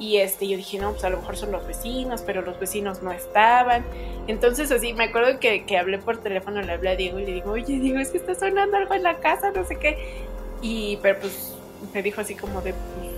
Y 0.00 0.18
este, 0.18 0.46
yo 0.46 0.56
dije, 0.56 0.78
no, 0.78 0.92
pues 0.92 1.02
a 1.02 1.10
lo 1.10 1.16
mejor 1.16 1.36
son 1.36 1.50
los 1.50 1.66
vecinos, 1.66 2.22
pero 2.22 2.40
los 2.42 2.60
vecinos 2.60 3.02
no 3.02 3.10
estaban. 3.10 3.84
Entonces 4.28 4.70
así, 4.70 4.92
me 4.94 5.04
acuerdo 5.04 5.40
que, 5.40 5.64
que 5.64 5.76
hablé 5.76 5.98
por 5.98 6.18
teléfono, 6.18 6.62
le 6.62 6.72
hablé 6.72 6.90
a 6.90 6.96
Diego 6.96 7.18
y 7.18 7.26
le 7.26 7.32
digo, 7.32 7.50
oye 7.50 7.80
Diego, 7.80 7.98
es 7.98 8.10
que 8.10 8.18
está 8.18 8.34
sonando 8.36 8.76
algo 8.76 8.94
en 8.94 9.02
la 9.02 9.16
casa, 9.16 9.50
no 9.50 9.64
sé 9.64 9.76
qué. 9.76 9.98
Y, 10.62 10.98
pero 11.02 11.18
pues, 11.18 11.56
me 11.92 12.02
dijo 12.02 12.20
así 12.20 12.34
como 12.34 12.60
de, 12.60 12.72
pues, 12.72 13.10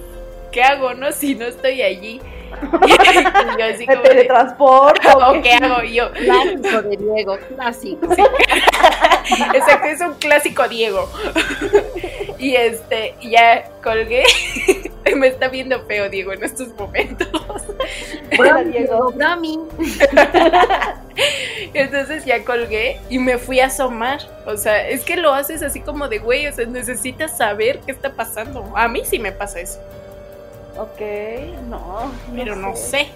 ¿qué 0.52 0.62
hago, 0.62 0.94
no? 0.94 1.12
Si 1.12 1.34
no 1.34 1.46
estoy 1.46 1.82
allí. 1.82 2.20
Y 2.60 3.60
yo 3.60 3.64
así 3.64 3.86
¿Me 3.86 3.94
como 3.94 4.02
de, 4.02 4.08
teletransporto? 4.08 5.18
¿o 5.18 5.40
qué 5.40 5.52
hago? 5.52 5.84
Y 5.84 5.94
yo, 5.94 6.10
Clásico 6.12 6.82
de 6.82 6.96
Diego, 6.96 7.38
clásico. 7.54 8.12
Exacto, 9.54 9.86
es 9.86 10.00
un 10.00 10.14
clásico 10.14 10.68
Diego. 10.68 11.08
y 12.38 12.56
este, 12.56 13.14
ya 13.22 13.70
colgué. 13.82 14.24
Me 15.16 15.28
está 15.28 15.48
viendo 15.48 15.80
feo 15.82 16.08
Diego 16.08 16.32
en 16.32 16.44
estos 16.44 16.68
momentos. 16.76 17.28
Hola, 18.38 18.62
Diego. 18.64 19.12
Brami. 19.12 19.58
Entonces 21.74 22.24
ya 22.24 22.44
colgué 22.44 23.00
y 23.08 23.18
me 23.18 23.38
fui 23.38 23.60
a 23.60 23.66
asomar. 23.66 24.20
O 24.46 24.56
sea, 24.56 24.88
es 24.88 25.04
que 25.04 25.16
lo 25.16 25.32
haces 25.32 25.62
así 25.62 25.80
como 25.80 26.08
de 26.08 26.18
güey, 26.18 26.46
o 26.46 26.52
sea, 26.52 26.66
necesitas 26.66 27.36
saber 27.36 27.80
qué 27.80 27.92
está 27.92 28.14
pasando. 28.14 28.72
A 28.74 28.88
mí 28.88 29.02
sí 29.04 29.18
me 29.18 29.32
pasa 29.32 29.60
eso, 29.60 29.78
Ok, 30.78 31.00
no. 31.68 32.10
pero 32.34 32.56
no 32.56 32.74
sé. 32.76 33.08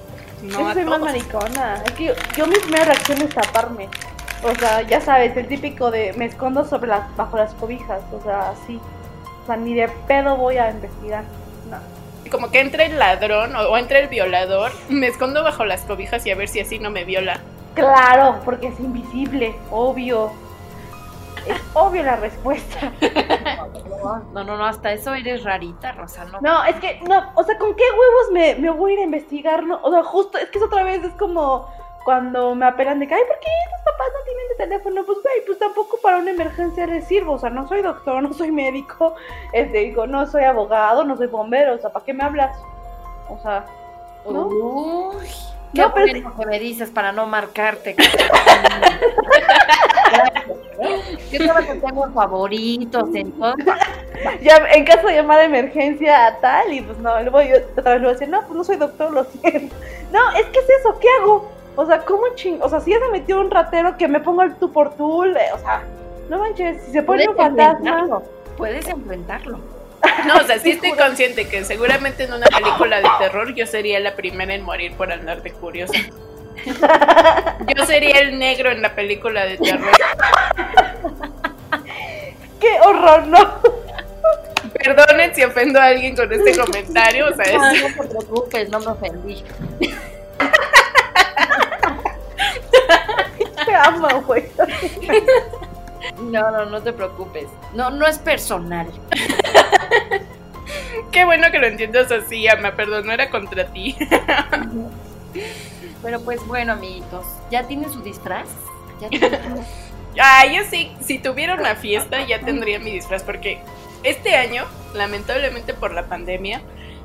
No 0.42 0.60
Yo 0.60 0.68
a 0.68 0.74
soy 0.74 0.84
más 0.84 1.00
maricona. 1.00 1.82
Es 1.86 1.92
que 1.92 2.04
yo, 2.04 2.14
yo 2.36 2.46
mi 2.46 2.56
primera 2.56 2.84
reacción 2.84 3.22
es 3.22 3.30
taparme. 3.30 3.88
O 4.42 4.54
sea, 4.54 4.82
ya 4.82 5.00
sabes, 5.00 5.34
el 5.36 5.48
típico 5.48 5.90
de 5.90 6.12
me 6.14 6.26
escondo 6.26 6.64
sobre 6.66 6.88
las, 6.88 7.16
bajo 7.16 7.38
las 7.38 7.54
cobijas. 7.54 8.02
O 8.12 8.22
sea, 8.22 8.50
así. 8.50 8.78
O 9.42 9.46
sea, 9.46 9.56
ni 9.56 9.74
de 9.74 9.88
pedo 10.06 10.36
voy 10.36 10.58
a 10.58 10.70
investigar. 10.70 11.24
Como 12.30 12.50
que 12.50 12.60
entre 12.60 12.86
el 12.86 12.98
ladrón 12.98 13.54
o, 13.54 13.68
o 13.68 13.76
entre 13.76 14.00
el 14.00 14.08
violador, 14.08 14.72
me 14.88 15.06
escondo 15.06 15.42
bajo 15.42 15.64
las 15.64 15.82
cobijas 15.82 16.24
y 16.26 16.30
a 16.30 16.36
ver 16.36 16.48
si 16.48 16.60
así 16.60 16.78
no 16.78 16.90
me 16.90 17.04
viola. 17.04 17.40
Claro, 17.74 18.40
porque 18.44 18.68
es 18.68 18.80
invisible, 18.80 19.54
obvio. 19.70 20.32
Es 21.46 21.60
obvio 21.74 22.02
la 22.02 22.16
respuesta. 22.16 22.92
No, 24.32 24.44
no, 24.44 24.56
no, 24.56 24.64
hasta 24.64 24.92
eso 24.92 25.14
eres 25.14 25.44
rarita, 25.44 25.92
Rosa, 25.92 26.24
no. 26.26 26.40
No, 26.40 26.64
es 26.64 26.76
que, 26.76 27.00
no, 27.00 27.32
o 27.34 27.42
sea, 27.42 27.58
¿con 27.58 27.74
qué 27.74 27.84
huevos 27.84 28.32
me, 28.32 28.54
me 28.56 28.70
voy 28.70 28.92
a 28.92 28.94
ir 28.94 29.00
a 29.00 29.04
investigar? 29.04 29.64
No? 29.64 29.80
O 29.82 29.90
sea, 29.90 30.02
justo, 30.02 30.38
es 30.38 30.48
que 30.50 30.58
es 30.58 30.64
otra 30.64 30.84
vez, 30.84 31.02
es 31.02 31.14
como 31.14 31.68
cuando 32.04 32.54
me 32.54 32.66
apelan 32.66 33.00
de 33.00 33.08
que, 33.08 33.14
ay, 33.14 33.22
¿por 33.26 33.38
qué 33.40 33.48
tus 33.70 33.84
papás 33.84 34.08
no 34.12 34.24
tienen 34.24 34.48
de 34.48 34.54
teléfono? 34.56 35.04
Pues, 35.04 35.18
güey, 35.22 35.44
pues 35.46 35.58
tampoco 35.58 35.98
para 36.02 36.18
una 36.18 36.30
emergencia 36.30 36.86
les 36.86 37.06
sirvo. 37.06 37.32
O 37.32 37.38
sea, 37.38 37.50
no 37.50 37.66
soy 37.66 37.82
doctor, 37.82 38.22
no 38.22 38.32
soy 38.32 38.52
médico, 38.52 39.16
este, 39.52 39.78
digo, 39.78 40.06
no 40.06 40.26
soy 40.26 40.44
abogado, 40.44 41.04
no 41.04 41.16
soy 41.16 41.26
bombero, 41.26 41.74
o 41.74 41.78
sea, 41.78 41.90
¿para 41.90 42.04
qué 42.04 42.12
me 42.12 42.24
hablas? 42.24 42.56
O 43.28 43.38
sea, 43.40 43.64
¿no? 44.28 44.46
Uy, 44.46 45.26
qué 45.72 45.80
No, 45.80 45.94
pero 45.94 46.06
bueno 46.12 46.36
que 46.36 46.46
me 46.46 46.60
dices 46.60 46.90
para 46.90 47.12
no 47.12 47.26
marcarte. 47.26 47.96
Yo 51.30 51.54
te 51.54 51.74
tengo 51.76 52.10
favoritos 52.12 53.08
en 53.14 53.32
todo. 53.32 53.54
ya 54.42 54.56
en 54.72 54.84
caso 54.84 55.06
de 55.06 55.14
llamada 55.14 55.40
de 55.40 55.46
emergencia 55.46 56.26
a 56.26 56.40
tal, 56.40 56.72
y 56.72 56.80
pues 56.80 56.98
no, 56.98 57.20
luego 57.22 57.42
yo 57.42 57.56
otra 57.76 57.94
vez 57.94 58.00
le 58.00 58.06
voy 58.06 58.08
a 58.08 58.12
decir, 58.18 58.28
no, 58.28 58.40
pues 58.42 58.54
no 58.54 58.64
soy 58.64 58.76
doctor, 58.76 59.12
lo 59.12 59.24
siento. 59.24 59.74
No, 60.12 60.30
es 60.30 60.46
que 60.46 60.60
es 60.60 60.70
eso, 60.80 60.96
¿qué 61.00 61.08
hago? 61.20 61.50
O 61.76 61.86
sea, 61.86 61.98
¿cómo 62.04 62.22
ching? 62.36 62.60
O 62.62 62.68
sea, 62.68 62.80
si 62.80 62.90
ya 62.92 62.98
se 63.00 63.08
metió 63.10 63.40
un 63.40 63.50
ratero 63.50 63.96
que 63.96 64.06
me 64.08 64.20
ponga 64.20 64.44
el 64.44 64.54
tú 64.56 64.72
por 64.72 64.94
tú, 64.96 65.24
le- 65.24 65.52
o 65.52 65.58
sea, 65.58 65.82
no 66.28 66.38
manches, 66.38 66.82
si 66.84 66.92
se 66.92 67.02
pone 67.02 67.28
un 67.28 67.36
fantasma. 67.36 68.22
Puedes 68.56 68.86
enfrentarlo. 68.88 69.58
No, 70.26 70.36
o 70.36 70.42
sea, 70.44 70.58
sí 70.60 70.70
estoy 70.70 70.92
consciente 70.92 71.48
que 71.48 71.64
seguramente 71.64 72.24
en 72.24 72.32
una 72.34 72.46
película 72.46 72.98
de 73.00 73.08
terror 73.18 73.52
yo 73.54 73.66
sería 73.66 73.98
la 74.00 74.14
primera 74.14 74.54
en 74.54 74.62
morir 74.62 74.92
por 74.96 75.10
andar 75.12 75.42
de 75.42 75.50
curiosa. 75.52 75.94
Yo 77.76 77.84
sería 77.86 78.20
el 78.20 78.38
negro 78.38 78.70
en 78.70 78.80
la 78.80 78.94
película 78.94 79.44
de 79.44 79.56
terror. 79.58 79.90
¡Qué 82.60 82.78
horror, 82.86 83.26
no! 83.26 83.38
Perdonen 84.72 85.34
si 85.34 85.42
ofendo 85.44 85.80
a 85.80 85.86
alguien 85.86 86.14
con 86.16 86.32
este 86.32 86.56
comentario, 86.56 87.26
o 87.28 87.34
sea, 87.34 87.44
No, 87.58 87.70
es- 87.70 87.82
no 87.82 88.02
te 88.04 88.08
preocupes, 88.08 88.68
no 88.70 88.78
me 88.80 88.86
ofendí. 88.86 89.44
Amo, 93.74 94.22
güey. 94.22 94.44
No, 96.22 96.50
no, 96.50 96.66
no 96.66 96.82
te 96.82 96.92
preocupes. 96.92 97.46
No, 97.72 97.90
no 97.90 98.06
es 98.06 98.18
personal. 98.18 98.86
qué 101.10 101.24
bueno 101.24 101.50
que 101.50 101.58
lo 101.58 101.66
entiendas 101.66 102.10
así, 102.12 102.46
Ama, 102.48 102.72
perdón, 102.76 103.06
no 103.06 103.12
era 103.12 103.30
contra 103.30 103.66
ti. 103.66 103.96
Pero 106.02 106.20
pues 106.20 106.46
bueno, 106.46 106.72
amiguitos, 106.74 107.24
¿ya 107.50 107.62
tienen 107.66 107.90
su 107.92 108.00
disfraz? 108.02 108.46
¿Ya 109.00 109.08
tienen- 109.08 109.40
Ah, 110.20 110.44
yo 110.46 110.62
sí, 110.70 110.92
si 111.00 111.18
tuviera 111.18 111.54
una 111.54 111.74
fiesta 111.74 112.24
ya 112.24 112.38
tendría 112.40 112.78
mi 112.78 112.92
disfraz, 112.92 113.22
porque 113.24 113.58
este 114.04 114.36
año, 114.36 114.64
lamentablemente 114.94 115.74
por 115.74 115.92
la 115.92 116.04
pandemia, 116.06 116.60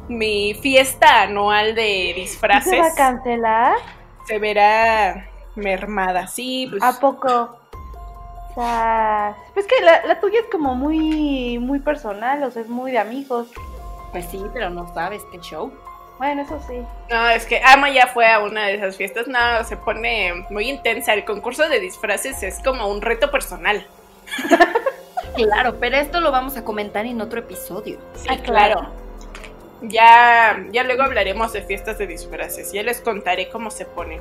mi 0.09 0.53
fiesta 0.61 1.21
anual 1.23 1.73
de 1.73 2.13
disfraces 2.15 2.69
¿Se 2.71 2.79
va 2.79 2.87
a 2.87 2.95
cancelar? 2.95 3.73
se 4.27 4.37
verá 4.37 5.28
mermada. 5.59 6.27
Sí, 6.27 6.67
pues 6.69 6.81
¿A 6.83 6.99
poco? 6.99 7.57
O 8.49 8.53
sea, 8.55 9.35
pues 9.53 9.67
que 9.67 9.79
la, 9.83 10.05
la 10.05 10.19
tuya 10.19 10.39
es 10.39 10.47
como 10.51 10.73
muy, 10.75 11.59
muy 11.59 11.79
personal, 11.79 12.41
o 12.43 12.51
sea, 12.51 12.61
es 12.63 12.67
muy 12.69 12.91
de 12.91 12.97
amigos. 12.99 13.47
Pues 14.11 14.25
sí, 14.25 14.43
pero 14.53 14.69
no 14.71 14.91
sabes 14.93 15.21
qué 15.31 15.39
show. 15.39 15.71
Bueno, 16.17 16.41
eso 16.41 16.59
sí. 16.67 16.81
No, 17.09 17.29
es 17.29 17.45
que 17.45 17.61
Ama 17.63 17.89
ya 17.91 18.07
fue 18.07 18.27
a 18.27 18.39
una 18.39 18.65
de 18.65 18.75
esas 18.75 18.97
fiestas. 18.97 19.27
No, 19.27 19.63
se 19.63 19.77
pone 19.77 20.45
muy 20.49 20.67
intensa. 20.69 21.13
El 21.13 21.23
concurso 21.23 21.69
de 21.69 21.79
disfraces 21.79 22.43
es 22.43 22.59
como 22.63 22.87
un 22.87 23.01
reto 23.01 23.31
personal. 23.31 23.85
Claro, 25.35 25.77
pero 25.79 25.95
esto 25.95 26.19
lo 26.19 26.31
vamos 26.31 26.57
a 26.57 26.65
comentar 26.65 27.05
en 27.05 27.21
otro 27.21 27.39
episodio. 27.39 27.97
Sí, 28.15 28.27
Ah, 28.29 28.37
claro. 28.43 28.79
claro. 28.79 28.89
Ya, 29.83 30.65
ya 30.71 30.83
luego 30.83 31.03
hablaremos 31.03 31.53
de 31.53 31.61
fiestas 31.61 31.97
de 31.97 32.07
disfraces. 32.07 32.73
Ya 32.73 32.83
les 32.83 32.99
contaré 32.99 33.47
cómo 33.49 33.71
se 33.71 33.85
ponen. 33.85 34.19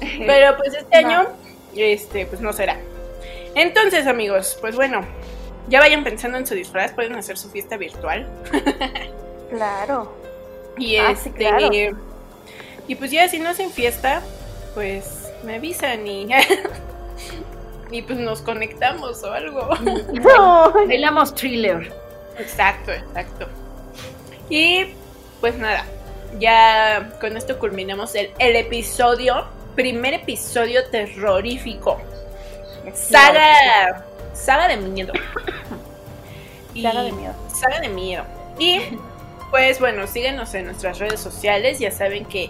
Pero 0.26 0.56
pues 0.56 0.74
este 0.74 0.96
año, 0.96 1.26
este, 1.76 2.26
pues 2.26 2.40
no 2.40 2.52
será. 2.52 2.78
Entonces, 3.54 4.06
amigos, 4.06 4.56
pues 4.60 4.76
bueno, 4.76 5.04
ya 5.68 5.80
vayan 5.80 6.04
pensando 6.04 6.38
en 6.38 6.46
su 6.46 6.54
disfraz. 6.54 6.92
Pueden 6.92 7.14
hacer 7.14 7.36
su 7.38 7.50
fiesta 7.50 7.76
virtual. 7.76 8.28
Claro. 9.50 10.12
Y 10.78 10.96
Ah, 10.96 11.12
sí, 11.16 11.28
este. 11.28 11.40
claro. 11.40 11.70
Y 12.86 12.94
pues 12.94 13.10
ya, 13.10 13.28
si 13.28 13.40
no 13.40 13.48
hacen 13.50 13.70
fiesta, 13.72 14.22
pues 14.74 15.28
me 15.44 15.56
avisan 15.56 16.06
y. 16.06 16.28
y 17.90 18.02
pues 18.02 18.18
nos 18.20 18.42
conectamos 18.42 19.22
o 19.24 19.32
algo. 19.32 19.68
No, 20.12 20.72
Bailamos 20.72 21.34
thriller. 21.34 21.92
Exacto, 22.38 22.92
exacto. 22.92 23.48
Y 24.48 24.94
pues 25.40 25.56
nada, 25.58 25.84
ya 26.38 27.12
con 27.20 27.36
esto 27.36 27.58
culminamos 27.58 28.14
el, 28.14 28.30
el 28.38 28.54
episodio, 28.56 29.46
primer 29.74 30.14
episodio 30.14 30.84
terrorífico. 30.90 31.98
Saga, 32.94 34.04
saga 34.34 34.68
de 34.68 34.76
miedo. 34.78 35.12
Y- 36.74 36.82
Saga 36.82 37.02
de 37.02 37.12
miedo. 37.12 37.34
Saga 37.52 37.80
de 37.80 37.88
miedo. 37.88 38.24
Y 38.58 38.80
pues 39.50 39.80
bueno, 39.80 40.06
síguenos 40.06 40.54
en 40.54 40.66
nuestras 40.66 40.98
redes 41.00 41.18
sociales, 41.18 41.80
ya 41.80 41.90
saben 41.90 42.24
que 42.24 42.48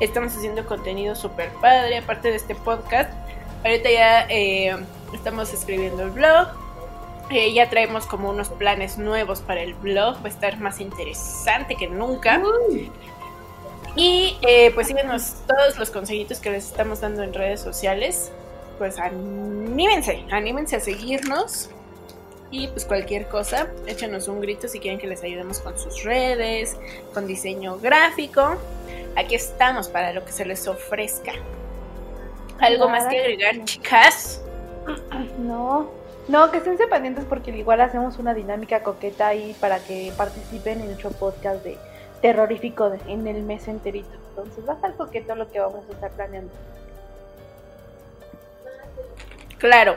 estamos 0.00 0.34
haciendo 0.36 0.66
contenido 0.66 1.14
súper 1.14 1.50
padre, 1.60 1.98
aparte 1.98 2.30
de 2.30 2.36
este 2.36 2.56
podcast. 2.56 3.10
Ahorita 3.64 3.88
ya 3.90 4.26
eh, 4.28 4.76
estamos 5.14 5.52
escribiendo 5.52 6.02
el 6.02 6.10
blog, 6.10 6.48
eh, 7.30 7.52
ya 7.52 7.70
traemos 7.70 8.06
como 8.06 8.30
unos 8.30 8.48
planes 8.48 8.98
nuevos 8.98 9.40
para 9.40 9.60
el 9.62 9.74
blog, 9.74 10.16
va 10.16 10.24
a 10.24 10.28
estar 10.28 10.58
más 10.58 10.80
interesante 10.80 11.76
que 11.76 11.86
nunca. 11.86 12.42
Y 13.96 14.36
eh, 14.42 14.70
pues 14.74 14.86
síguenos 14.86 15.34
todos 15.46 15.78
los 15.78 15.90
consejitos 15.90 16.38
que 16.38 16.50
les 16.50 16.66
estamos 16.66 17.00
dando 17.00 17.22
en 17.22 17.34
redes 17.34 17.60
sociales. 17.60 18.30
Pues 18.78 18.98
anímense, 18.98 20.24
anímense 20.30 20.76
a 20.76 20.80
seguirnos. 20.80 21.70
Y 22.52 22.66
pues 22.68 22.84
cualquier 22.84 23.28
cosa, 23.28 23.68
échenos 23.86 24.26
un 24.26 24.40
grito 24.40 24.66
si 24.66 24.80
quieren 24.80 24.98
que 24.98 25.06
les 25.06 25.22
ayudemos 25.22 25.60
con 25.60 25.78
sus 25.78 26.02
redes, 26.02 26.76
con 27.14 27.26
diseño 27.26 27.78
gráfico. 27.78 28.56
Aquí 29.16 29.36
estamos 29.36 29.88
para 29.88 30.12
lo 30.12 30.24
que 30.24 30.32
se 30.32 30.44
les 30.44 30.66
ofrezca. 30.66 31.32
¿Algo 32.58 32.88
más 32.88 33.06
que 33.06 33.20
agregar, 33.20 33.64
chicas? 33.64 34.42
no. 35.38 35.90
No, 36.28 36.50
que 36.50 36.58
estén 36.58 36.76
pendientes 36.88 37.24
porque 37.24 37.50
igual 37.50 37.80
hacemos 37.80 38.18
una 38.18 38.34
dinámica 38.34 38.82
coqueta 38.82 39.28
ahí 39.28 39.56
para 39.58 39.80
que 39.80 40.12
participen 40.16 40.80
en 40.80 40.86
nuestro 40.86 41.10
podcast 41.10 41.64
de 41.64 41.76
terrorífico 42.22 42.90
de- 42.90 43.00
en 43.12 43.26
el 43.26 43.42
mes 43.42 43.66
enterito. 43.68 44.10
Entonces 44.30 44.66
va 44.68 44.72
a 44.72 44.76
estar 44.76 44.94
coqueto 44.94 45.34
lo 45.34 45.50
que 45.50 45.60
vamos 45.60 45.84
a 45.88 45.92
estar 45.92 46.10
planeando. 46.12 46.52
Claro. 49.58 49.96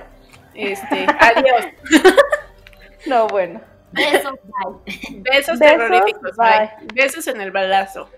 Este, 0.54 1.06
adiós. 1.20 1.66
No, 3.06 3.28
bueno. 3.28 3.60
Besos, 3.92 4.32
bye. 4.44 4.96
Besos, 5.24 5.24
Besos, 5.24 5.60
terroríficos. 5.60 6.38
bye. 6.38 6.48
bye. 6.80 6.88
Besos 6.94 7.28
en 7.28 7.42
el 7.42 7.52
balazo. 7.52 8.10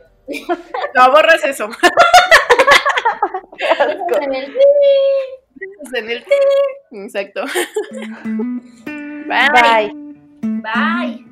No 0.94 1.12
borras 1.12 1.44
eso. 1.44 1.66
Asco. 3.80 4.20
Besos 5.56 5.94
en 5.96 6.10
el. 6.12 6.24
Exacto. 6.92 7.46
Bye. 9.28 9.50
Bye. 9.52 9.92
Bye. 10.62 11.26